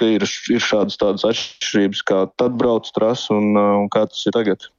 ir, 0.06 0.22
ir 0.22 0.62
šādas 0.62 1.00
atšķirības, 1.02 2.04
kā 2.06 2.20
tad 2.38 2.54
brauc 2.60 2.86
trasa 2.94 3.34
un, 3.34 3.56
un 3.58 3.90
kā 3.90 4.04
tas 4.06 4.22
ir 4.30 4.36
tagad. 4.36 4.70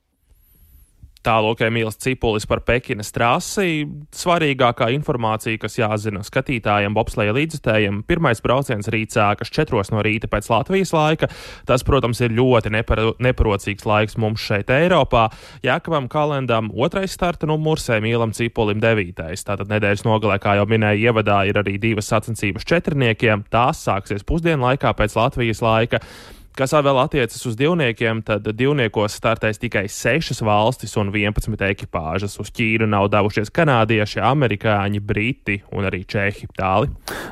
Tālāk, 1.23 1.61
Emīls 1.63 1.95
Cipulis 2.03 2.43
par 2.43 2.59
Pekinas 2.67 3.13
trasi. 3.15 3.85
Svarīgākā 4.11 4.89
informācija, 4.91 5.55
kas 5.61 5.77
jāzina 5.79 6.19
skatītājiem, 6.27 6.91
bobsleja 6.97 7.31
līdzstājiem, 7.37 8.01
pirmais 8.09 8.43
brauciens 8.43 8.89
rīt 8.91 9.15
sākas 9.15 9.53
4 9.55 9.85
no 9.95 10.03
rīta 10.03 10.27
pēc 10.27 10.49
Latvijas 10.51 10.91
laika. 10.91 11.31
Tas, 11.69 11.85
protams, 11.87 12.19
ir 12.25 12.35
ļoti 12.35 12.73
nepar 12.75 13.03
neparocīgs 13.23 13.87
laiks 13.87 14.19
mums 14.19 14.43
šeit, 14.43 14.73
Eiropā. 14.75 15.29
Jākavam 15.63 16.11
kalendam 16.11 16.73
otrais 16.75 17.15
starta 17.15 17.47
numurs, 17.47 17.87
Emīlam 17.87 18.35
Cipulim 18.35 18.83
devītais. 18.83 19.47
Tātad 19.47 19.71
nedēļas 19.71 20.03
nogalē, 20.03 20.41
kā 20.43 20.57
jau 20.59 20.67
minēju, 20.67 21.07
ievadā 21.07 21.39
ir 21.47 21.63
arī 21.63 21.79
divas 21.79 22.11
sacensības 22.11 22.67
četrniekiem. 22.67 23.47
Tās 23.53 23.85
sāksies 23.87 24.27
pusdienlaikā 24.27 24.91
pēc 24.99 25.15
Latvijas 25.23 25.63
laika. 25.63 26.03
Kas 26.57 26.73
vēl 26.73 26.99
attiecas 27.01 27.41
uz 27.49 27.55
divniekiem, 27.57 28.21
tad 28.25 28.45
divniekos 28.53 29.15
startēs 29.17 29.57
tikai 29.61 29.87
6 29.89 30.43
valstis 30.45 30.93
un 31.01 31.09
11 31.13 31.65
ekipāžas. 31.69 32.37
Uz 32.41 32.51
Ķīnu 32.53 32.87
nav 32.89 33.09
devušies 33.13 33.49
kanādieši, 33.53 34.21
amerikāņi, 34.21 35.01
briti 35.01 35.59
un 35.73 35.89
arī 35.89 36.03
čehi. 36.05 36.49
Tāli. 36.53 36.91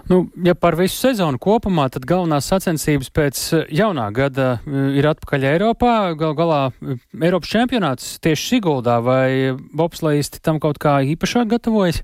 Nu, 0.10 0.24
ja 0.44 0.56
par 0.58 0.78
visu 0.80 0.98
sezonu 0.98 1.38
kopumā, 1.42 1.88
tad 1.94 2.08
galvenās 2.10 2.50
sacensības 2.50 3.12
pēc 3.14 3.42
eh, 3.54 3.66
jaunā 3.82 4.08
gada 4.16 4.48
eh, 4.60 4.98
ir 4.98 5.10
atpakaļ 5.12 5.50
Eiropā. 5.54 5.96
Gal 6.20 6.38
galā 6.38 6.62
eh, 6.72 7.02
Eiropas 7.22 7.52
čempionāts 7.54 8.16
tieši 8.24 8.56
Siguldā 8.56 8.98
vai 9.06 9.54
bobslēgisti 9.78 10.42
tam 10.44 10.62
kaut 10.64 10.82
kā 10.82 11.00
īpašāk 11.14 11.54
gatavojas? 11.54 12.02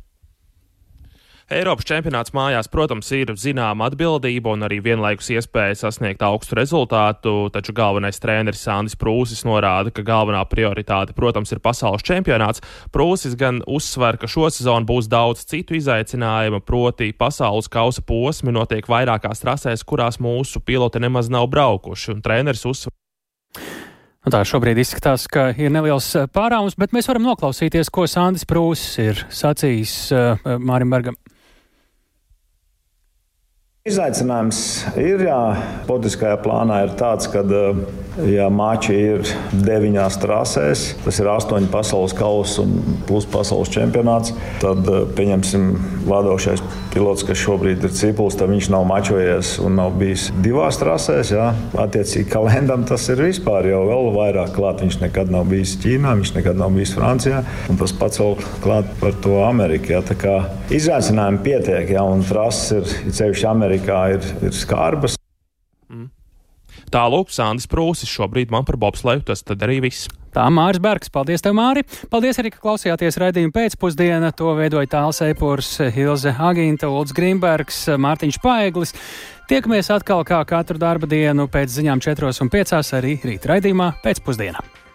Eiropas 1.48 1.86
čempionāts 1.88 2.34
mājās, 2.36 2.68
protams, 2.68 3.08
ir 3.16 3.30
zināma 3.40 3.86
atbildība 3.88 4.52
un 4.52 4.66
arī 4.68 4.82
vienlaikus 4.84 5.30
iespēja 5.32 5.78
sasniegt 5.80 6.20
augstu 6.28 6.58
rezultātu, 6.60 7.48
taču 7.56 7.72
galvenais 7.72 8.20
treneris 8.20 8.66
Sandis 8.66 8.98
Prūsis 9.00 9.46
norāda, 9.48 9.94
ka 9.96 10.04
galvenā 10.04 10.42
prioritāte, 10.52 11.16
protams, 11.16 11.54
ir 11.56 11.62
pasaules 11.64 12.04
čempionāts. 12.04 12.60
Prūsis 12.92 13.38
gan 13.40 13.62
uzsver, 13.64 14.20
ka 14.20 14.28
šo 14.28 14.50
sezonu 14.52 14.90
būs 14.90 15.08
daudz 15.08 15.46
citu 15.48 15.78
izaicinājumu, 15.80 16.60
proti 16.68 17.14
pasaules 17.16 17.72
kausa 17.72 18.04
posmi 18.04 18.52
notiek 18.52 18.84
vairākās 18.84 19.40
trasēs, 19.46 19.86
kurās 19.88 20.20
mūsu 20.20 20.60
piloti 20.60 21.00
nemaz 21.00 21.32
nav 21.32 21.48
braukuši, 21.56 22.12
un 22.18 22.26
treneris 22.28 22.66
uzsver. 22.68 22.92
Nu 24.28 24.36
tā 24.36 24.44
šobrīd 24.44 24.84
izskatās, 24.84 25.30
ka 25.32 25.54
ir 25.56 25.72
neliels 25.72 26.12
pārāvums, 26.36 26.76
bet 26.76 26.92
mēs 26.92 27.08
varam 27.08 27.24
noklausīties, 27.30 27.88
ko 27.88 28.04
Sandis 28.04 28.44
Prūsis 28.44 29.00
ir 29.00 29.26
sacījis 29.32 29.98
uh, 30.12 30.60
Mārim 30.60 30.92
Bergam. 30.92 31.16
Izaicinājums 33.88 34.58
ir, 35.00 35.22
jā, 35.30 35.38
politiskajā 35.88 36.36
plānā 36.44 36.82
ir 36.84 36.96
tāds, 37.00 37.30
ka, 37.32 37.40
ja 38.28 38.50
mači 38.52 38.98
ir 39.14 39.30
deviņās 39.54 40.18
trasēs, 40.20 40.84
tas 41.06 41.20
ir 41.22 41.30
astoņi 41.32 41.70
pasaules 41.72 42.16
kausa 42.18 42.66
un 42.66 43.00
plus 43.08 43.28
pasaules 43.32 43.72
čempionāts, 43.72 44.34
tad, 44.60 44.84
pieņemsim, 45.16 45.70
vadošais 46.10 46.66
pilots, 46.98 47.26
kas 47.28 47.38
šobrīd 47.38 47.84
ir 47.86 47.94
Cipuls, 47.94 48.38
tad 48.40 48.50
viņš 48.50 48.72
nav 48.74 48.86
mačojies 48.90 49.58
un 49.62 49.78
nav 49.78 49.94
bijis 50.00 50.28
divās 50.42 50.80
trasēs. 50.82 51.34
Jā. 51.36 51.52
Attiecīgi, 51.78 52.26
kalendam 52.32 52.88
tas 52.90 53.06
ir 53.14 53.22
vispār 53.22 53.70
jau 53.70 53.84
vēl 53.86 54.10
vairāk 54.16 54.56
klāt. 54.56 54.82
Viņš 54.82 54.98
nekad 55.04 55.30
nav 55.34 55.46
bijis 55.52 55.76
Ķīnā, 55.84 56.16
viņš 56.18 56.34
nekad 56.40 56.58
nav 56.58 56.74
bijis 56.74 56.96
Francijā, 56.98 57.44
un 57.70 57.78
tas 57.78 57.94
pats 57.98 58.22
vēl 58.24 58.34
klāt 58.66 58.90
par 59.02 59.14
to 59.22 59.38
Ameriku. 59.46 59.94
Jā. 59.94 60.02
Tā 60.08 60.18
kā 60.18 60.40
izaicinājumi 60.74 61.44
pietiek, 61.46 61.94
jā, 61.94 62.02
un 62.02 62.26
trases 62.26 62.74
ir, 62.80 63.14
ceļš 63.20 63.46
Amerikā 63.52 64.02
ir, 64.18 64.34
ir 64.42 64.58
skarbas. 64.58 65.20
Tālāk, 66.94 67.32
Sandis 67.34 67.68
Prūsis 67.68 68.12
šobrīd 68.12 68.54
man 68.54 68.64
par 68.68 68.78
bobsleju, 68.80 69.26
tas 69.28 69.44
arī 69.58 69.82
viss. 69.84 70.08
Tā 70.38 70.46
Māris 70.54 70.80
Bergs, 70.80 71.10
paldies 71.10 71.42
tev, 71.42 71.56
Māri! 71.58 71.82
Paldies 72.12 72.38
arī, 72.38 72.52
ka 72.54 72.62
klausījāties 72.62 73.18
raidījumu 73.24 73.56
pēcpusdienā. 73.56 74.30
To 74.38 74.54
veidoja 74.60 74.92
Tāls 74.92 75.24
Eipurs, 75.26 75.72
Hilze 75.96 76.32
Agīnta, 76.32 76.92
Ulds 76.94 77.16
Grimbergs, 77.18 77.84
Mārtiņš 77.98 78.40
Paeglis. 78.44 78.94
Tiekamies 79.50 79.90
atkal 79.96 80.22
kā 80.28 80.44
katru 80.48 80.80
darba 80.80 81.10
dienu 81.10 81.50
pēc 81.52 81.80
ziņām 81.80 82.04
4 82.06 82.36
un 82.46 82.54
5 82.54 82.98
arī 83.00 83.18
rīt 83.26 83.50
raidījumā 83.50 83.96
pēcpusdienā. 84.06 84.87